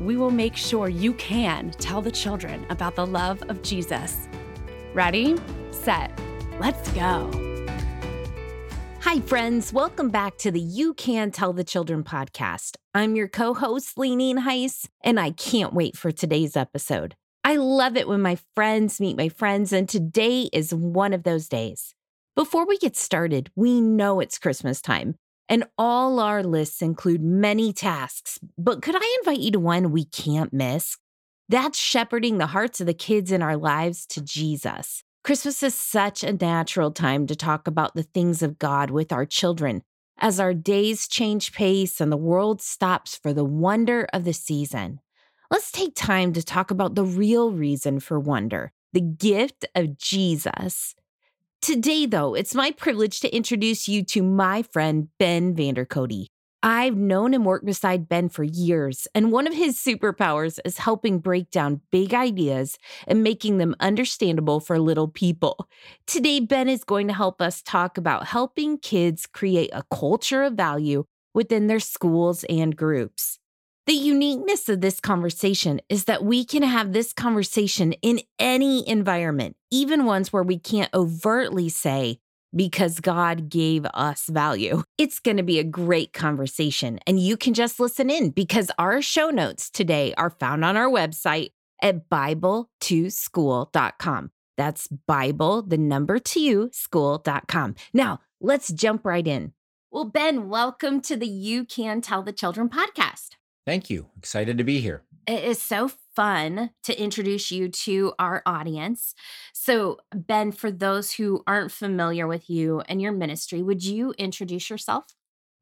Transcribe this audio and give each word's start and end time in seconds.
we 0.00 0.16
will 0.16 0.30
make 0.30 0.56
sure 0.56 0.88
you 0.88 1.14
can 1.14 1.70
tell 1.72 2.00
the 2.00 2.10
children 2.10 2.66
about 2.70 2.94
the 2.94 3.06
love 3.06 3.42
of 3.48 3.62
Jesus. 3.62 4.28
Ready, 4.92 5.36
set, 5.70 6.18
let's 6.58 6.90
go. 6.92 7.30
Hi, 9.00 9.20
friends. 9.20 9.72
Welcome 9.72 10.08
back 10.08 10.38
to 10.38 10.50
the 10.50 10.60
You 10.60 10.94
Can 10.94 11.30
Tell 11.30 11.52
the 11.52 11.62
Children 11.62 12.04
podcast. 12.04 12.76
I'm 12.94 13.14
your 13.14 13.28
co 13.28 13.54
host, 13.54 13.96
Leanine 13.96 14.38
Heiss, 14.38 14.88
and 15.02 15.20
I 15.20 15.30
can't 15.30 15.74
wait 15.74 15.96
for 15.96 16.10
today's 16.10 16.56
episode. 16.56 17.14
I 17.44 17.56
love 17.56 17.96
it 17.96 18.08
when 18.08 18.22
my 18.22 18.38
friends 18.54 19.00
meet 19.00 19.16
my 19.16 19.28
friends, 19.28 19.72
and 19.72 19.86
today 19.88 20.48
is 20.52 20.74
one 20.74 21.12
of 21.12 21.22
those 21.22 21.48
days. 21.48 21.94
Before 22.34 22.66
we 22.66 22.78
get 22.78 22.96
started, 22.96 23.50
we 23.54 23.80
know 23.80 24.20
it's 24.20 24.38
Christmas 24.38 24.80
time, 24.80 25.16
and 25.48 25.64
all 25.76 26.20
our 26.20 26.42
lists 26.42 26.82
include 26.82 27.22
many 27.22 27.72
tasks. 27.72 28.38
But 28.56 28.82
could 28.82 28.96
I 28.96 29.18
invite 29.20 29.40
you 29.40 29.50
to 29.52 29.60
one 29.60 29.92
we 29.92 30.04
can't 30.04 30.52
miss? 30.52 30.96
That's 31.48 31.78
shepherding 31.78 32.38
the 32.38 32.46
hearts 32.46 32.80
of 32.80 32.86
the 32.86 32.94
kids 32.94 33.30
in 33.30 33.42
our 33.42 33.56
lives 33.56 34.06
to 34.06 34.22
Jesus. 34.22 35.02
Christmas 35.22 35.62
is 35.62 35.74
such 35.74 36.22
a 36.22 36.32
natural 36.32 36.90
time 36.90 37.26
to 37.26 37.36
talk 37.36 37.66
about 37.66 37.94
the 37.94 38.02
things 38.02 38.42
of 38.42 38.58
God 38.58 38.90
with 38.90 39.12
our 39.12 39.26
children 39.26 39.82
as 40.18 40.38
our 40.38 40.54
days 40.54 41.08
change 41.08 41.52
pace 41.52 42.00
and 42.00 42.10
the 42.10 42.16
world 42.16 42.62
stops 42.62 43.16
for 43.16 43.32
the 43.32 43.44
wonder 43.44 44.06
of 44.12 44.24
the 44.24 44.32
season. 44.32 45.00
Let's 45.50 45.70
take 45.70 45.94
time 45.94 46.32
to 46.34 46.42
talk 46.42 46.70
about 46.70 46.94
the 46.94 47.04
real 47.04 47.52
reason 47.52 48.00
for 48.00 48.18
wonder 48.18 48.72
the 48.92 49.00
gift 49.00 49.64
of 49.74 49.98
Jesus. 49.98 50.94
Today, 51.64 52.04
though, 52.04 52.34
it's 52.34 52.54
my 52.54 52.72
privilege 52.72 53.20
to 53.20 53.34
introduce 53.34 53.88
you 53.88 54.04
to 54.04 54.22
my 54.22 54.60
friend, 54.60 55.08
Ben 55.18 55.54
Vander 55.54 55.86
Kodde. 55.86 56.26
I've 56.62 56.94
known 56.94 57.32
and 57.32 57.46
worked 57.46 57.64
beside 57.64 58.06
Ben 58.06 58.28
for 58.28 58.44
years, 58.44 59.08
and 59.14 59.32
one 59.32 59.46
of 59.46 59.54
his 59.54 59.78
superpowers 59.78 60.58
is 60.66 60.76
helping 60.76 61.20
break 61.20 61.50
down 61.50 61.80
big 61.90 62.12
ideas 62.12 62.76
and 63.06 63.22
making 63.22 63.56
them 63.56 63.74
understandable 63.80 64.60
for 64.60 64.78
little 64.78 65.08
people. 65.08 65.66
Today, 66.06 66.38
Ben 66.38 66.68
is 66.68 66.84
going 66.84 67.08
to 67.08 67.14
help 67.14 67.40
us 67.40 67.62
talk 67.62 67.96
about 67.96 68.26
helping 68.26 68.76
kids 68.76 69.24
create 69.24 69.70
a 69.72 69.84
culture 69.90 70.42
of 70.42 70.52
value 70.52 71.04
within 71.32 71.68
their 71.68 71.80
schools 71.80 72.44
and 72.50 72.76
groups. 72.76 73.38
The 73.86 73.92
uniqueness 73.92 74.70
of 74.70 74.80
this 74.80 74.98
conversation 74.98 75.78
is 75.90 76.06
that 76.06 76.24
we 76.24 76.46
can 76.46 76.62
have 76.62 76.94
this 76.94 77.12
conversation 77.12 77.92
in 78.00 78.22
any 78.38 78.88
environment, 78.88 79.56
even 79.70 80.06
ones 80.06 80.32
where 80.32 80.42
we 80.42 80.58
can't 80.58 80.88
overtly 80.94 81.68
say, 81.68 82.16
because 82.56 83.00
God 83.00 83.50
gave 83.50 83.84
us 83.92 84.24
value. 84.26 84.84
It's 84.96 85.18
going 85.18 85.36
to 85.36 85.42
be 85.42 85.58
a 85.58 85.64
great 85.64 86.14
conversation, 86.14 86.98
and 87.06 87.20
you 87.20 87.36
can 87.36 87.52
just 87.52 87.78
listen 87.78 88.08
in 88.08 88.30
because 88.30 88.70
our 88.78 89.02
show 89.02 89.28
notes 89.28 89.68
today 89.68 90.14
are 90.16 90.30
found 90.30 90.64
on 90.64 90.78
our 90.78 90.88
website 90.88 91.50
at 91.82 92.08
Bible2school.com. 92.08 94.30
That's 94.56 94.88
Bible, 94.88 95.60
the 95.60 95.76
number 95.76 96.18
two, 96.18 96.70
school.com. 96.72 97.74
Now, 97.92 98.20
let's 98.40 98.72
jump 98.72 99.04
right 99.04 99.26
in. 99.26 99.52
Well, 99.90 100.06
Ben, 100.06 100.48
welcome 100.48 101.02
to 101.02 101.18
the 101.18 101.28
You 101.28 101.66
Can 101.66 102.00
Tell 102.00 102.22
the 102.22 102.32
Children 102.32 102.70
podcast. 102.70 103.36
Thank 103.66 103.88
you. 103.88 104.08
Excited 104.18 104.58
to 104.58 104.64
be 104.64 104.80
here. 104.80 105.02
It 105.26 105.42
is 105.44 105.60
so 105.60 105.90
fun 106.14 106.70
to 106.82 107.00
introduce 107.00 107.50
you 107.50 107.68
to 107.68 108.12
our 108.18 108.42
audience. 108.44 109.14
So, 109.54 109.98
Ben, 110.14 110.52
for 110.52 110.70
those 110.70 111.12
who 111.12 111.42
aren't 111.46 111.72
familiar 111.72 112.26
with 112.26 112.50
you 112.50 112.80
and 112.80 113.00
your 113.00 113.12
ministry, 113.12 113.62
would 113.62 113.82
you 113.82 114.12
introduce 114.18 114.68
yourself? 114.68 115.04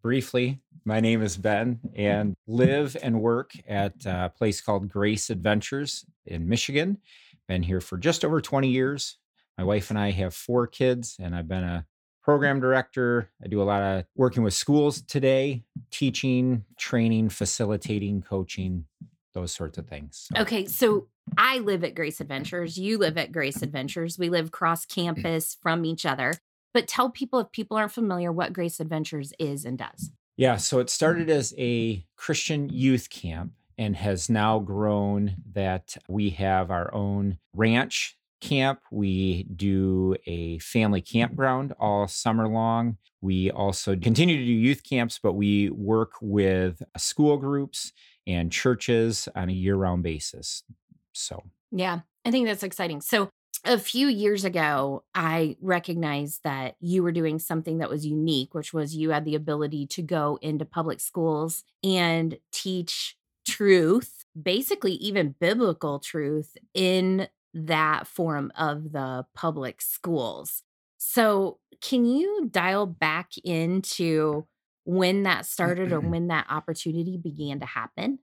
Briefly, 0.03 0.59
my 0.85 0.99
name 0.99 1.23
is 1.23 1.37
Ben 1.37 1.79
and 1.95 2.35
live 2.49 2.97
and 3.05 3.21
work 3.21 3.53
at 3.69 4.05
a 4.05 4.33
place 4.37 4.61
called 4.61 4.89
Grace 4.89 5.31
Adventures 5.31 6.05
in 6.27 6.49
Michigan. 6.49 6.99
Been 7.47 7.63
here 7.63 7.81
for 7.81 7.99
just 7.99 8.25
over 8.25 8.41
20 8.41 8.69
years. 8.69 9.19
My 9.57 9.63
wife 9.63 9.91
and 9.91 9.99
I 9.99 10.11
have 10.11 10.35
four 10.35 10.67
kids, 10.67 11.17
and 11.21 11.37
I've 11.37 11.47
been 11.47 11.63
a 11.63 11.87
program 12.23 12.61
director. 12.61 13.29
I 13.43 13.49
do 13.49 13.61
a 13.61 13.65
lot 13.65 13.83
of 13.83 14.05
working 14.17 14.43
with 14.43 14.55
schools 14.55 15.03
today, 15.03 15.65
teaching, 15.91 16.65
training, 16.79 17.29
facilitating, 17.31 18.23
coaching, 18.23 18.85
those 19.35 19.53
sorts 19.53 19.79
of 19.79 19.89
things. 19.89 20.29
So. 20.33 20.43
Okay, 20.43 20.67
so 20.67 21.09
I 21.37 21.59
live 21.59 21.85
at 21.85 21.95
Grace 21.95 22.21
Adventures. 22.21 22.79
You 22.79 22.99
live 22.99 23.19
at 23.19 23.33
Grace 23.33 23.63
Adventures. 23.63 24.19
We 24.19 24.29
live 24.29 24.51
cross 24.51 24.87
mm. 24.87 24.95
campus 24.95 25.57
from 25.61 25.85
each 25.85 26.07
other. 26.07 26.35
But 26.75 26.89
tell 26.89 27.11
people 27.11 27.39
if 27.41 27.53
people 27.53 27.77
aren't 27.77 27.93
familiar 27.93 28.33
what 28.33 28.53
Grace 28.53 28.81
Adventures 28.81 29.33
is 29.39 29.65
and 29.65 29.77
does. 29.77 30.11
Yeah, 30.37 30.57
so 30.57 30.79
it 30.79 30.89
started 30.89 31.29
mm. 31.29 31.33
as 31.33 31.55
a 31.59 32.05
Christian 32.17 32.69
youth 32.69 33.11
camp 33.11 33.53
and 33.77 33.97
has 33.97 34.31
now 34.31 34.59
grown 34.59 35.37
that 35.53 35.97
we 36.09 36.31
have 36.31 36.71
our 36.71 36.93
own 36.95 37.39
ranch 37.55 38.17
camp. 38.43 38.81
We 38.91 39.45
do 39.45 40.17
a 40.27 40.59
family 40.59 41.01
campground 41.01 41.73
all 41.79 42.07
summer 42.09 42.49
long. 42.49 42.99
We 43.23 43.51
also 43.51 43.97
continue 43.97 44.37
to 44.37 44.45
do 44.45 44.53
youth 44.53 44.83
camps, 44.83 45.19
but 45.23 45.35
we 45.35 45.71
work 45.71 46.13
with 46.21 46.83
uh, 46.83 46.99
school 46.99 47.37
groups 47.39 47.93
and 48.27 48.53
churches 48.53 49.29
on 49.35 49.49
a 49.49 49.53
year 49.53 49.77
round 49.77 50.03
basis. 50.03 50.65
So, 51.13 51.43
yeah, 51.71 52.01
I 52.25 52.31
think 52.31 52.47
that's 52.47 52.65
exciting. 52.65 53.01
So, 53.01 53.31
a 53.65 53.79
few 53.79 54.09
years 54.09 54.45
ago, 54.45 55.05
I 55.15 55.57
recognized 55.61 56.41
that 56.43 56.75
you 56.81 57.05
were 57.05 57.13
doing 57.13 57.39
something 57.39 57.79
that 57.79 57.89
was 57.89 58.05
unique, 58.05 58.55
which 58.55 58.73
was 58.75 58.97
you 58.97 59.11
had 59.11 59.25
the 59.25 59.37
ability 59.37 59.87
to 59.89 60.03
go 60.03 60.37
into 60.43 60.65
public 60.65 60.99
schools 60.99 61.63
and 61.85 62.39
teach 62.51 63.17
truth, 63.47 64.25
basically, 64.41 64.95
even 64.95 65.37
biblical 65.39 66.01
truth 66.01 66.57
in 66.75 67.29
that 67.55 68.07
form 68.07 68.53
of 68.57 68.93
the 68.93 69.27
public 69.35 69.81
schools. 69.81 70.63
So, 70.99 71.59
can 71.81 72.05
you 72.05 72.49
dial 72.51 72.87
back 72.87 73.33
into 73.43 74.47
when 74.85 75.25
that 75.25 75.47
started 75.47 75.93
or 75.93 76.01
mm-hmm. 76.01 76.11
when 76.11 76.27
that 76.29 76.47
opportunity 76.49 77.17
began 77.17 77.61
to 77.61 77.67
happen? 77.67 78.19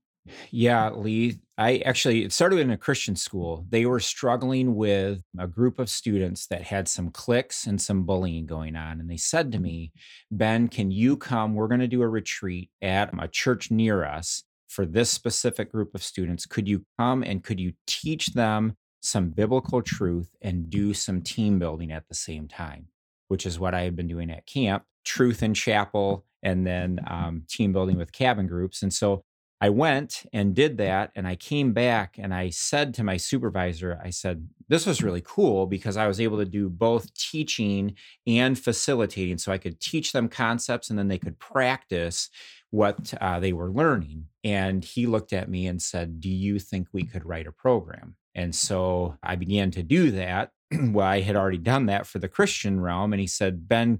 Yeah, 0.51 0.89
Lee. 0.91 1.39
I 1.57 1.77
actually 1.79 2.23
it 2.23 2.31
started 2.31 2.59
in 2.59 2.71
a 2.71 2.77
Christian 2.77 3.15
school. 3.15 3.65
They 3.69 3.85
were 3.85 3.99
struggling 3.99 4.75
with 4.75 5.21
a 5.37 5.47
group 5.47 5.79
of 5.79 5.89
students 5.89 6.47
that 6.47 6.61
had 6.61 6.87
some 6.87 7.09
cliques 7.09 7.67
and 7.67 7.81
some 7.81 8.03
bullying 8.03 8.45
going 8.45 8.75
on. 8.75 8.99
And 8.99 9.09
they 9.09 9.17
said 9.17 9.51
to 9.51 9.57
mm-hmm. 9.57 9.63
me, 9.63 9.91
Ben, 10.31 10.67
can 10.67 10.91
you 10.91 11.17
come? 11.17 11.53
We're 11.53 11.67
going 11.67 11.79
to 11.81 11.87
do 11.87 12.01
a 12.01 12.07
retreat 12.07 12.69
at 12.81 13.11
a 13.19 13.27
church 13.27 13.71
near 13.71 14.05
us 14.05 14.43
for 14.67 14.85
this 14.85 15.09
specific 15.09 15.71
group 15.71 15.95
of 15.95 16.03
students. 16.03 16.45
Could 16.45 16.67
you 16.67 16.85
come 16.97 17.23
and 17.23 17.43
could 17.43 17.59
you 17.59 17.73
teach 17.87 18.27
them 18.27 18.75
some 19.01 19.29
biblical 19.29 19.81
truth 19.81 20.35
and 20.41 20.69
do 20.69 20.93
some 20.93 21.21
team 21.21 21.59
building 21.59 21.91
at 21.91 22.07
the 22.07 22.15
same 22.15 22.47
time, 22.47 22.87
which 23.27 23.45
is 23.45 23.59
what 23.59 23.73
I 23.73 23.81
have 23.81 23.95
been 23.95 24.07
doing 24.07 24.29
at 24.31 24.45
camp, 24.45 24.83
truth 25.05 25.41
in 25.41 25.53
chapel, 25.53 26.25
and 26.43 26.65
then 26.65 26.99
um, 27.07 27.43
team 27.47 27.73
building 27.73 27.97
with 27.97 28.11
cabin 28.11 28.47
groups. 28.47 28.81
And 28.81 28.93
so 28.93 29.23
I 29.61 29.69
went 29.69 30.23
and 30.31 30.55
did 30.55 30.77
that. 30.77 31.11
And 31.15 31.27
I 31.27 31.35
came 31.35 31.73
back 31.73 32.15
and 32.17 32.33
I 32.33 32.49
said 32.49 32.93
to 32.93 33.03
my 33.03 33.17
supervisor, 33.17 33.99
I 34.03 34.09
said, 34.09 34.47
this 34.69 34.85
was 34.85 35.03
really 35.03 35.21
cool 35.25 35.65
because 35.65 35.97
I 35.97 36.07
was 36.07 36.21
able 36.21 36.37
to 36.37 36.45
do 36.45 36.69
both 36.69 37.13
teaching 37.13 37.95
and 38.25 38.57
facilitating. 38.57 39.37
So 39.37 39.51
I 39.51 39.57
could 39.57 39.81
teach 39.81 40.13
them 40.13 40.29
concepts 40.29 40.89
and 40.89 40.97
then 40.97 41.09
they 41.09 41.17
could 41.17 41.39
practice 41.39 42.29
what 42.71 43.13
uh, 43.19 43.39
they 43.39 43.51
were 43.51 43.71
learning. 43.71 44.25
And 44.43 44.83
he 44.83 45.07
looked 45.07 45.33
at 45.33 45.49
me 45.49 45.67
and 45.67 45.81
said, 45.81 46.21
Do 46.21 46.29
you 46.29 46.59
think 46.59 46.87
we 46.93 47.03
could 47.03 47.25
write 47.25 47.47
a 47.47 47.51
program? 47.51 48.15
And 48.39 48.55
so 48.55 49.17
I 49.21 49.35
began 49.35 49.69
to 49.71 49.83
do 49.83 50.11
that. 50.11 50.51
well, 50.71 51.05
I 51.05 51.19
had 51.19 51.35
already 51.35 51.57
done 51.57 51.87
that 51.87 52.07
for 52.07 52.19
the 52.19 52.29
Christian 52.29 52.79
realm. 52.79 53.11
And 53.11 53.19
he 53.19 53.27
said, 53.27 53.67
Ben, 53.67 53.99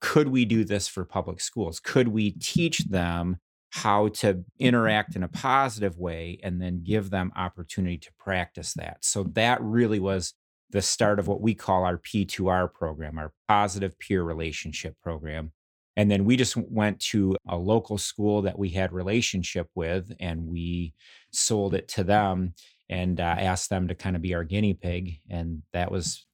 could 0.00 0.26
we 0.26 0.44
do 0.44 0.64
this 0.64 0.88
for 0.88 1.04
public 1.04 1.40
schools? 1.40 1.78
Could 1.78 2.08
we 2.08 2.32
teach 2.32 2.80
them 2.80 3.36
how 3.70 4.08
to 4.08 4.44
interact 4.58 5.14
in 5.14 5.22
a 5.22 5.28
positive 5.28 5.98
way 5.98 6.40
and 6.42 6.60
then 6.60 6.82
give 6.82 7.10
them 7.10 7.30
opportunity 7.36 7.96
to 7.98 8.10
practice 8.18 8.74
that? 8.74 9.04
So 9.04 9.22
that 9.34 9.62
really 9.62 10.00
was 10.00 10.34
the 10.70 10.82
start 10.82 11.20
of 11.20 11.28
what 11.28 11.40
we 11.40 11.54
call 11.54 11.84
our 11.84 11.96
P2R 11.96 12.72
program, 12.74 13.18
our 13.18 13.32
positive 13.46 13.96
peer 14.00 14.24
relationship 14.24 14.96
program. 15.00 15.52
And 15.96 16.10
then 16.10 16.24
we 16.24 16.36
just 16.36 16.56
went 16.56 16.98
to 17.12 17.36
a 17.48 17.56
local 17.56 17.98
school 17.98 18.42
that 18.42 18.58
we 18.58 18.70
had 18.70 18.92
relationship 18.92 19.68
with 19.76 20.12
and 20.18 20.48
we 20.48 20.92
sold 21.30 21.72
it 21.72 21.86
to 21.90 22.02
them 22.02 22.54
and 22.88 23.20
uh, 23.20 23.22
asked 23.38 23.70
them 23.70 23.88
to 23.88 23.94
kind 23.94 24.16
of 24.16 24.22
be 24.22 24.34
our 24.34 24.44
guinea 24.44 24.74
pig. 24.74 25.20
And 25.28 25.62
that 25.72 25.90
was 25.90 26.26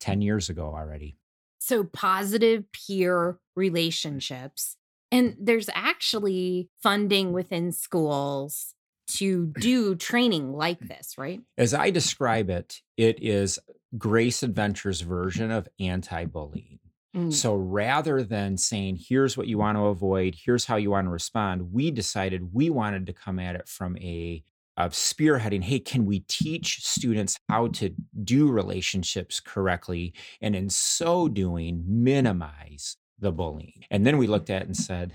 10 0.00 0.22
years 0.22 0.48
ago 0.48 0.72
already. 0.74 1.16
So, 1.58 1.84
positive 1.84 2.64
peer 2.72 3.38
relationships. 3.56 4.76
And 5.10 5.36
there's 5.40 5.70
actually 5.74 6.68
funding 6.82 7.32
within 7.32 7.72
schools 7.72 8.74
to 9.08 9.52
do 9.58 9.94
training 9.94 10.52
like 10.52 10.80
this, 10.80 11.14
right? 11.16 11.40
As 11.56 11.74
I 11.74 11.90
describe 11.90 12.50
it, 12.50 12.80
it 12.96 13.22
is 13.22 13.58
Grace 13.96 14.42
Adventures 14.42 15.00
version 15.00 15.50
of 15.50 15.68
anti 15.78 16.24
bullying. 16.24 16.80
Mm. 17.16 17.32
So 17.32 17.54
rather 17.54 18.22
than 18.22 18.58
saying, 18.58 18.98
here's 19.00 19.36
what 19.36 19.46
you 19.46 19.58
want 19.58 19.78
to 19.78 19.86
avoid, 19.86 20.36
here's 20.36 20.66
how 20.66 20.76
you 20.76 20.90
want 20.90 21.06
to 21.06 21.10
respond, 21.10 21.72
we 21.72 21.90
decided 21.90 22.52
we 22.52 22.68
wanted 22.68 23.06
to 23.06 23.12
come 23.12 23.38
at 23.38 23.56
it 23.56 23.68
from 23.68 23.96
a 23.98 24.42
of 24.76 24.92
spearheading 24.92 25.62
hey 25.62 25.78
can 25.78 26.04
we 26.04 26.20
teach 26.20 26.84
students 26.84 27.38
how 27.48 27.68
to 27.68 27.90
do 28.24 28.50
relationships 28.50 29.40
correctly 29.40 30.12
and 30.40 30.54
in 30.54 30.68
so 30.68 31.28
doing 31.28 31.82
minimize 31.86 32.96
the 33.18 33.32
bullying 33.32 33.84
and 33.90 34.06
then 34.06 34.18
we 34.18 34.26
looked 34.26 34.50
at 34.50 34.66
and 34.66 34.76
said 34.76 35.12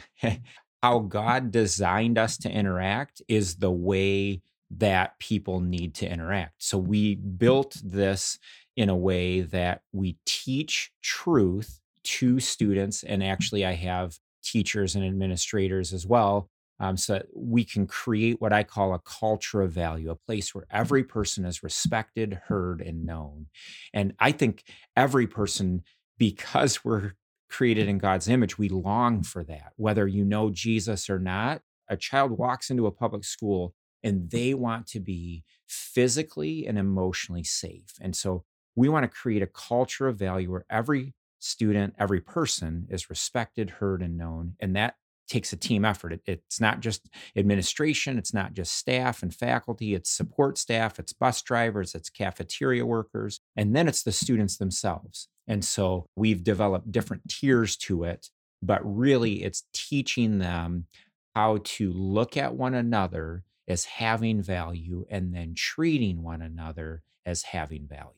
how 0.83 0.99
god 0.99 1.51
designed 1.51 2.17
us 2.17 2.37
to 2.37 2.49
interact 2.49 3.21
is 3.27 3.55
the 3.55 3.71
way 3.71 4.41
that 4.69 5.19
people 5.19 5.59
need 5.59 5.93
to 5.93 6.09
interact 6.09 6.53
so 6.57 6.77
we 6.77 7.15
built 7.15 7.77
this 7.83 8.39
in 8.77 8.89
a 8.89 8.95
way 8.95 9.41
that 9.41 9.81
we 9.91 10.17
teach 10.25 10.91
truth 11.01 11.79
to 12.03 12.39
students. 12.39 13.03
And 13.03 13.23
actually, 13.23 13.65
I 13.65 13.73
have 13.73 14.17
teachers 14.43 14.95
and 14.95 15.05
administrators 15.05 15.93
as 15.93 16.05
well. 16.05 16.49
Um, 16.83 16.97
so 16.97 17.13
that 17.13 17.27
we 17.35 17.63
can 17.63 17.85
create 17.85 18.41
what 18.41 18.51
I 18.51 18.63
call 18.63 18.95
a 18.95 18.99
culture 18.99 19.61
of 19.61 19.71
value, 19.71 20.09
a 20.09 20.15
place 20.15 20.55
where 20.55 20.65
every 20.71 21.03
person 21.03 21.45
is 21.45 21.61
respected, 21.61 22.41
heard, 22.47 22.81
and 22.81 23.05
known. 23.05 23.45
And 23.93 24.15
I 24.19 24.31
think 24.31 24.63
every 24.97 25.27
person, 25.27 25.83
because 26.17 26.83
we're 26.83 27.13
created 27.51 27.87
in 27.87 27.99
God's 27.99 28.27
image, 28.27 28.57
we 28.57 28.67
long 28.67 29.21
for 29.21 29.43
that. 29.43 29.73
Whether 29.75 30.07
you 30.07 30.25
know 30.25 30.49
Jesus 30.49 31.07
or 31.07 31.19
not, 31.19 31.61
a 31.87 31.97
child 31.97 32.31
walks 32.31 32.71
into 32.71 32.87
a 32.87 32.91
public 32.91 33.25
school 33.25 33.75
and 34.01 34.31
they 34.31 34.55
want 34.55 34.87
to 34.87 34.99
be 34.99 35.43
physically 35.67 36.65
and 36.65 36.79
emotionally 36.79 37.43
safe. 37.43 37.93
And 38.01 38.15
so 38.15 38.43
we 38.75 38.89
want 38.89 39.03
to 39.03 39.07
create 39.07 39.43
a 39.43 39.47
culture 39.47 40.07
of 40.07 40.17
value 40.17 40.49
where 40.49 40.65
every 40.69 41.13
student, 41.39 41.93
every 41.99 42.21
person 42.21 42.87
is 42.89 43.09
respected, 43.09 43.69
heard, 43.69 44.01
and 44.01 44.17
known. 44.17 44.55
And 44.59 44.75
that 44.75 44.95
takes 45.31 45.53
a 45.53 45.57
team 45.57 45.85
effort. 45.85 46.11
It, 46.11 46.21
it's 46.25 46.59
not 46.59 46.81
just 46.81 47.09
administration, 47.35 48.17
it's 48.17 48.33
not 48.33 48.53
just 48.53 48.73
staff 48.73 49.23
and 49.23 49.33
faculty, 49.33 49.95
it's 49.95 50.09
support 50.09 50.57
staff, 50.57 50.99
it's 50.99 51.13
bus 51.13 51.41
drivers, 51.41 51.95
it's 51.95 52.09
cafeteria 52.09 52.85
workers, 52.85 53.39
and 53.55 53.73
then 53.75 53.87
it's 53.87 54.03
the 54.03 54.11
students 54.11 54.57
themselves. 54.57 55.29
And 55.47 55.63
so 55.63 56.05
we've 56.15 56.43
developed 56.43 56.91
different 56.91 57.29
tiers 57.29 57.77
to 57.77 58.03
it, 58.03 58.27
but 58.61 58.81
really 58.83 59.43
it's 59.43 59.63
teaching 59.73 60.39
them 60.39 60.85
how 61.33 61.59
to 61.63 61.93
look 61.93 62.35
at 62.35 62.55
one 62.55 62.73
another 62.73 63.43
as 63.67 63.85
having 63.85 64.41
value 64.41 65.05
and 65.09 65.33
then 65.33 65.53
treating 65.55 66.21
one 66.21 66.41
another 66.41 67.03
as 67.25 67.43
having 67.43 67.87
value. 67.87 68.11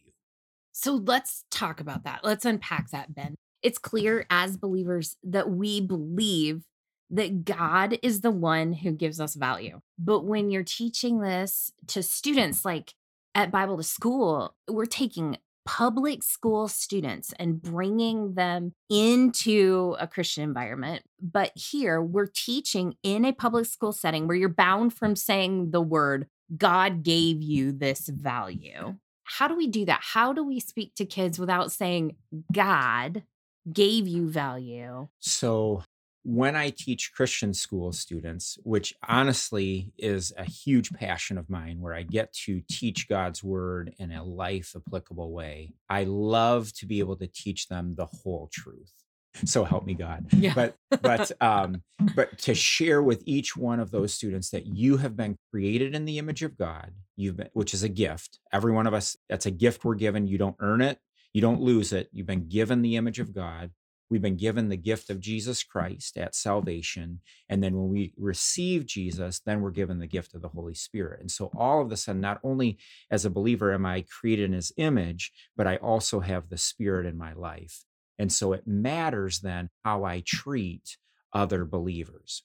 So 0.72 0.96
let's 0.96 1.46
talk 1.52 1.80
about 1.80 2.04
that. 2.06 2.22
Let's 2.24 2.46
unpack 2.46 2.90
that, 2.90 3.14
Ben. 3.14 3.36
It's 3.62 3.78
clear 3.78 4.26
as 4.32 4.58
believers 4.58 5.16
that 5.24 5.50
we 5.52 5.80
believe 5.80 6.64
that 7.14 7.46
God 7.46 7.98
is 8.02 8.22
the 8.22 8.32
one 8.32 8.74
who 8.74 8.92
gives 8.92 9.20
us 9.20 9.36
value. 9.36 9.82
But 9.98 10.26
when 10.26 10.52
you're 10.52 10.64
teaching 10.64 11.20
this 11.20 11.72
to 11.88 12.04
students, 12.04 12.66
like 12.66 12.94
at 13.36 13.52
Bible 13.52 13.78
to 13.78 13.84
School, 13.84 14.56
we're 14.70 14.86
taking 14.86 15.38
public 15.66 16.24
school 16.24 16.68
students 16.68 17.34
and 17.40 17.62
bringing 17.62 18.34
them 18.34 18.74
into 18.90 19.96
a 20.00 20.08
Christian 20.08 20.44
environment. 20.44 21.04
But 21.22 21.52
here 21.56 22.02
we're 22.02 22.26
teaching 22.28 22.96
in 23.02 23.24
a 23.24 23.32
public 23.32 23.66
school 23.66 23.94
setting 23.94 24.28
where 24.28 24.36
you're 24.36 24.50
bound 24.50 24.94
from 24.94 25.16
saying 25.16 25.72
the 25.72 25.82
word, 25.82 26.28
God 26.58 27.04
gave 27.04 27.42
you 27.42 27.72
this 27.72 28.10
value 28.10 28.96
how 29.24 29.48
do 29.48 29.56
we 29.56 29.68
do 29.68 29.86
that? 29.86 30.00
How 30.02 30.34
do 30.34 30.44
we 30.44 30.60
speak 30.60 30.96
to 30.96 31.06
kids 31.06 31.40
without 31.40 31.72
saying 31.72 32.16
God 32.52 33.24
gave 33.72 34.08
you 34.08 34.30
value? 34.30 35.08
So, 35.20 35.84
when 36.24 36.56
I 36.56 36.70
teach 36.70 37.12
Christian 37.14 37.54
school 37.54 37.92
students, 37.92 38.58
which 38.64 38.94
honestly 39.08 39.92
is 39.98 40.34
a 40.38 40.46
huge 40.46 40.92
passion 40.94 41.38
of 41.38 41.50
mine, 41.50 41.82
where 41.82 41.94
I 41.94 42.04
get 42.04 42.34
to 42.46 42.62
teach 42.70 43.10
God's 43.10 43.44
word 43.44 43.94
in 44.00 44.12
a 44.12 44.24
life 44.24 44.74
applicable 44.76 45.32
way, 45.32 45.74
I 45.90 46.06
love 46.06 46.74
to 46.76 46.86
be 46.86 47.00
able 47.00 47.18
to 47.18 47.28
teach 47.28 47.68
them 47.68 47.96
the 47.96 48.06
whole 48.06 48.50
truth. 48.52 48.92
So 49.46 49.64
help 49.64 49.86
me 49.86 49.96
god. 49.96 50.28
Yeah. 50.34 50.54
but 50.54 50.76
but 51.02 51.32
um 51.42 51.82
but 52.16 52.38
to 52.40 52.54
share 52.54 53.02
with 53.02 53.24
each 53.26 53.58
one 53.58 53.80
of 53.80 53.92
those 53.92 54.14
students 54.14 54.52
that 54.52 54.68
you 54.68 54.98
have 54.98 55.16
been 55.16 55.38
created 55.52 55.96
in 55.96 56.06
the 56.06 56.20
image 56.20 56.44
of 56.44 56.56
god 56.56 56.92
you've 57.16 57.38
been 57.38 57.50
which 57.54 57.74
is 57.74 57.84
a 57.84 57.90
gift. 57.90 58.40
Every 58.52 58.72
one 58.72 58.86
of 58.86 58.94
us 58.94 59.18
that's 59.30 59.48
a 59.48 59.52
gift 59.52 59.84
we're 59.84 59.96
given. 59.96 60.28
You 60.28 60.38
don't 60.38 60.56
earn 60.60 60.82
it. 60.82 61.00
You 61.34 61.42
don't 61.42 61.62
lose 61.62 61.94
it. 61.94 62.10
You've 62.12 62.28
been 62.28 62.48
given 62.48 62.82
the 62.84 62.96
image 62.96 63.20
of 63.20 63.34
god 63.34 63.72
we've 64.10 64.22
been 64.22 64.38
given 64.38 64.70
the 64.70 64.78
gift 64.78 65.10
of 65.10 65.20
jesus 65.20 65.64
christ 65.64 66.18
at 66.18 66.36
salvation 66.36 67.20
and 67.50 67.64
then 67.64 67.76
when 67.76 67.90
we 67.90 68.14
receive 68.18 68.86
jesus 68.86 69.42
then 69.46 69.62
we're 69.62 69.72
given 69.72 70.00
the 70.00 70.08
gift 70.08 70.34
of 70.34 70.42
the 70.42 70.50
holy 70.50 70.76
spirit 70.76 71.20
and 71.20 71.32
so 71.32 71.52
all 71.58 71.82
of 71.82 71.92
a 71.92 71.98
sudden 71.98 72.22
not 72.22 72.40
only 72.44 72.78
as 73.12 73.26
a 73.26 73.30
believer 73.30 73.74
am 73.74 73.86
i 73.86 74.04
created 74.10 74.46
in 74.46 74.54
his 74.54 74.72
image 74.78 75.32
but 75.56 75.68
i 75.68 75.76
also 75.78 76.20
have 76.20 76.50
the 76.50 76.58
spirit 76.58 77.06
in 77.06 77.18
my 77.18 77.34
life 77.34 77.84
and 78.20 78.32
so 78.32 78.54
it 78.54 78.68
matters 78.68 79.40
then 79.40 79.70
how 79.84 80.04
I 80.04 80.24
treat 80.26 80.98
other 81.34 81.66
believers. 81.66 82.44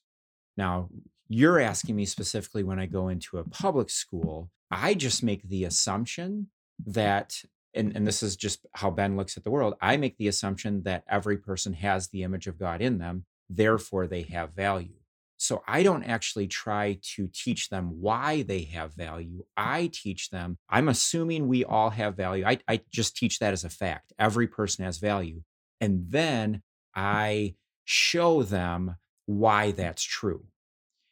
Now, 0.57 0.89
you're 1.27 1.59
asking 1.59 1.95
me 1.95 2.05
specifically 2.05 2.63
when 2.63 2.79
I 2.79 2.85
go 2.85 3.07
into 3.09 3.37
a 3.37 3.43
public 3.43 3.89
school, 3.89 4.49
I 4.71 4.93
just 4.93 5.23
make 5.23 5.43
the 5.43 5.63
assumption 5.63 6.47
that, 6.85 7.43
and, 7.73 7.95
and 7.95 8.07
this 8.07 8.23
is 8.23 8.35
just 8.35 8.65
how 8.73 8.89
Ben 8.89 9.15
looks 9.15 9.37
at 9.37 9.43
the 9.43 9.51
world, 9.51 9.75
I 9.81 9.97
make 9.97 10.17
the 10.17 10.27
assumption 10.27 10.83
that 10.83 11.03
every 11.09 11.37
person 11.37 11.73
has 11.73 12.07
the 12.07 12.23
image 12.23 12.47
of 12.47 12.59
God 12.59 12.81
in 12.81 12.97
them, 12.97 13.25
therefore 13.49 14.07
they 14.07 14.23
have 14.23 14.53
value. 14.53 14.93
So 15.37 15.63
I 15.65 15.83
don't 15.83 16.03
actually 16.03 16.47
try 16.47 16.99
to 17.15 17.29
teach 17.33 17.69
them 17.69 18.01
why 18.01 18.41
they 18.41 18.63
have 18.73 18.93
value. 18.93 19.45
I 19.55 19.89
teach 19.93 20.29
them, 20.31 20.57
I'm 20.69 20.89
assuming 20.89 21.47
we 21.47 21.63
all 21.63 21.91
have 21.91 22.17
value. 22.17 22.43
I, 22.45 22.59
I 22.67 22.81
just 22.91 23.15
teach 23.15 23.39
that 23.39 23.53
as 23.53 23.63
a 23.63 23.69
fact. 23.69 24.11
Every 24.19 24.47
person 24.47 24.83
has 24.83 24.97
value. 24.97 25.41
And 25.79 26.05
then 26.09 26.61
I 26.93 27.55
show 27.85 28.43
them 28.43 28.97
why 29.27 29.71
that's 29.71 30.03
true. 30.03 30.43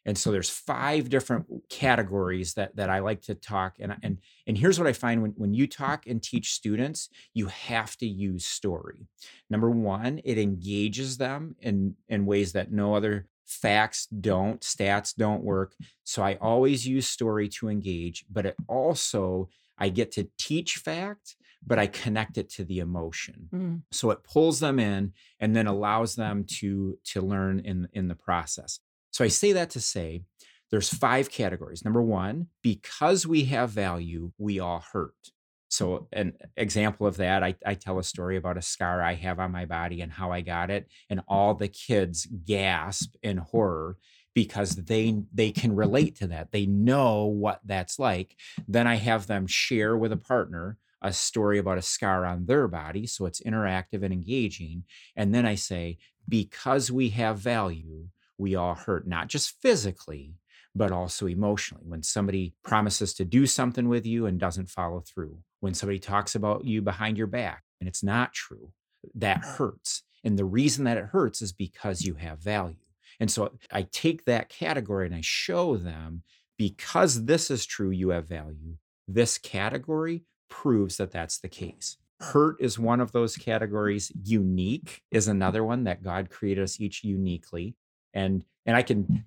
And 0.06 0.16
so 0.16 0.30
there's 0.30 0.48
five 0.48 1.10
different 1.10 1.46
categories 1.68 2.54
that 2.54 2.76
that 2.76 2.88
I 2.88 3.00
like 3.00 3.22
to 3.22 3.34
talk. 3.34 3.76
And 3.78 3.96
and 4.02 4.18
and 4.46 4.56
here's 4.56 4.78
what 4.78 4.88
I 4.88 4.92
find 4.92 5.22
when, 5.22 5.32
when 5.36 5.54
you 5.54 5.66
talk 5.66 6.06
and 6.06 6.22
teach 6.22 6.52
students, 6.52 7.08
you 7.34 7.46
have 7.46 7.96
to 7.98 8.06
use 8.06 8.46
story. 8.46 9.06
Number 9.50 9.70
one, 9.70 10.20
it 10.24 10.38
engages 10.38 11.18
them 11.18 11.56
in, 11.60 11.94
in 12.08 12.26
ways 12.26 12.52
that 12.52 12.72
no 12.72 12.94
other 12.94 13.26
facts 13.46 14.06
don't, 14.06 14.60
stats 14.60 15.14
don't 15.14 15.42
work. 15.42 15.74
So 16.04 16.22
I 16.22 16.34
always 16.36 16.86
use 16.86 17.08
story 17.08 17.48
to 17.50 17.68
engage, 17.68 18.24
but 18.30 18.46
it 18.46 18.56
also 18.68 19.48
I 19.78 19.88
get 19.88 20.12
to 20.12 20.28
teach 20.38 20.76
fact 20.76 21.36
but 21.66 21.78
I 21.78 21.86
connect 21.86 22.38
it 22.38 22.48
to 22.50 22.64
the 22.64 22.78
emotion. 22.78 23.48
Mm. 23.52 23.82
So 23.90 24.10
it 24.10 24.24
pulls 24.24 24.60
them 24.60 24.78
in 24.78 25.12
and 25.40 25.54
then 25.54 25.66
allows 25.66 26.14
them 26.14 26.44
to 26.58 26.98
to 27.06 27.20
learn 27.20 27.60
in 27.60 27.88
in 27.92 28.08
the 28.08 28.14
process. 28.14 28.80
So 29.18 29.24
I 29.24 29.28
say 29.28 29.50
that 29.54 29.70
to 29.70 29.80
say 29.80 30.22
there's 30.70 30.94
five 30.94 31.28
categories. 31.28 31.84
Number 31.84 32.00
1, 32.00 32.46
because 32.62 33.26
we 33.26 33.46
have 33.46 33.68
value, 33.68 34.30
we 34.38 34.60
all 34.60 34.84
hurt. 34.92 35.32
So, 35.66 36.06
an 36.12 36.34
example 36.56 37.04
of 37.04 37.16
that, 37.16 37.42
I, 37.42 37.56
I, 37.66 37.74
tell 37.74 37.98
a 37.98 38.04
story 38.04 38.36
about 38.36 38.58
a 38.58 38.62
scar 38.62 39.02
I 39.02 39.14
have 39.14 39.40
on 39.40 39.50
my 39.50 39.64
body 39.64 40.02
and 40.02 40.12
how 40.12 40.30
I 40.30 40.42
got 40.42 40.70
it, 40.70 40.86
and 41.10 41.18
mm-hmm. 41.18 41.34
all 41.34 41.54
the 41.54 41.66
kids 41.66 42.28
gasp 42.44 43.16
in 43.20 43.38
horror 43.38 43.96
because 44.34 44.76
they 44.76 45.20
they 45.34 45.50
can 45.50 45.74
relate 45.74 46.14
to 46.18 46.28
that. 46.28 46.52
They 46.52 46.66
know 46.66 47.24
what 47.24 47.60
that's 47.64 47.98
like. 47.98 48.36
Then 48.68 48.86
I 48.86 48.94
have 48.94 49.26
them 49.26 49.48
share 49.48 49.96
with 49.96 50.12
a 50.12 50.16
partner 50.16 50.78
a 51.02 51.12
story 51.12 51.58
about 51.58 51.78
a 51.78 51.82
scar 51.82 52.24
on 52.24 52.46
their 52.46 52.68
body. 52.68 53.08
So 53.08 53.26
it's 53.26 53.42
interactive 53.42 54.04
and 54.04 54.12
engaging. 54.12 54.84
And 55.16 55.34
then 55.34 55.44
I 55.44 55.56
say, 55.56 55.98
because 56.28 56.90
we 56.92 57.10
have 57.10 57.38
value, 57.38 58.08
we 58.38 58.54
all 58.54 58.74
hurt, 58.74 59.06
not 59.06 59.28
just 59.28 59.60
physically, 59.60 60.34
but 60.74 60.92
also 60.92 61.26
emotionally. 61.26 61.84
When 61.86 62.02
somebody 62.02 62.54
promises 62.62 63.14
to 63.14 63.24
do 63.24 63.46
something 63.46 63.88
with 63.88 64.06
you 64.06 64.26
and 64.26 64.38
doesn't 64.38 64.70
follow 64.70 65.00
through, 65.00 65.38
when 65.60 65.74
somebody 65.74 65.98
talks 65.98 66.34
about 66.34 66.64
you 66.64 66.82
behind 66.82 67.18
your 67.18 67.26
back 67.26 67.64
and 67.80 67.88
it's 67.88 68.02
not 68.02 68.32
true, 68.32 68.72
that 69.14 69.44
hurts. 69.44 70.02
And 70.24 70.38
the 70.38 70.44
reason 70.44 70.84
that 70.84 70.98
it 70.98 71.06
hurts 71.06 71.42
is 71.42 71.52
because 71.52 72.02
you 72.02 72.14
have 72.14 72.38
value. 72.38 72.76
And 73.20 73.30
so 73.30 73.52
I 73.72 73.82
take 73.82 74.24
that 74.24 74.48
category 74.48 75.06
and 75.06 75.14
I 75.14 75.20
show 75.22 75.76
them 75.76 76.22
because 76.56 77.24
this 77.24 77.50
is 77.50 77.66
true, 77.66 77.90
you 77.90 78.10
have 78.10 78.28
value 78.28 78.76
this 79.08 79.38
category 79.38 80.22
proves 80.50 80.98
that 80.98 81.10
that's 81.10 81.38
the 81.38 81.48
case. 81.48 81.96
Hurt 82.20 82.56
is 82.60 82.78
one 82.78 83.00
of 83.00 83.12
those 83.12 83.36
categories. 83.36 84.12
Unique 84.22 85.02
is 85.10 85.28
another 85.28 85.64
one 85.64 85.84
that 85.84 86.02
God 86.02 86.30
created 86.30 86.62
us 86.62 86.80
each 86.80 87.02
uniquely. 87.04 87.74
And 88.14 88.44
and 88.66 88.76
I 88.76 88.82
can 88.82 89.04
mm. 89.04 89.24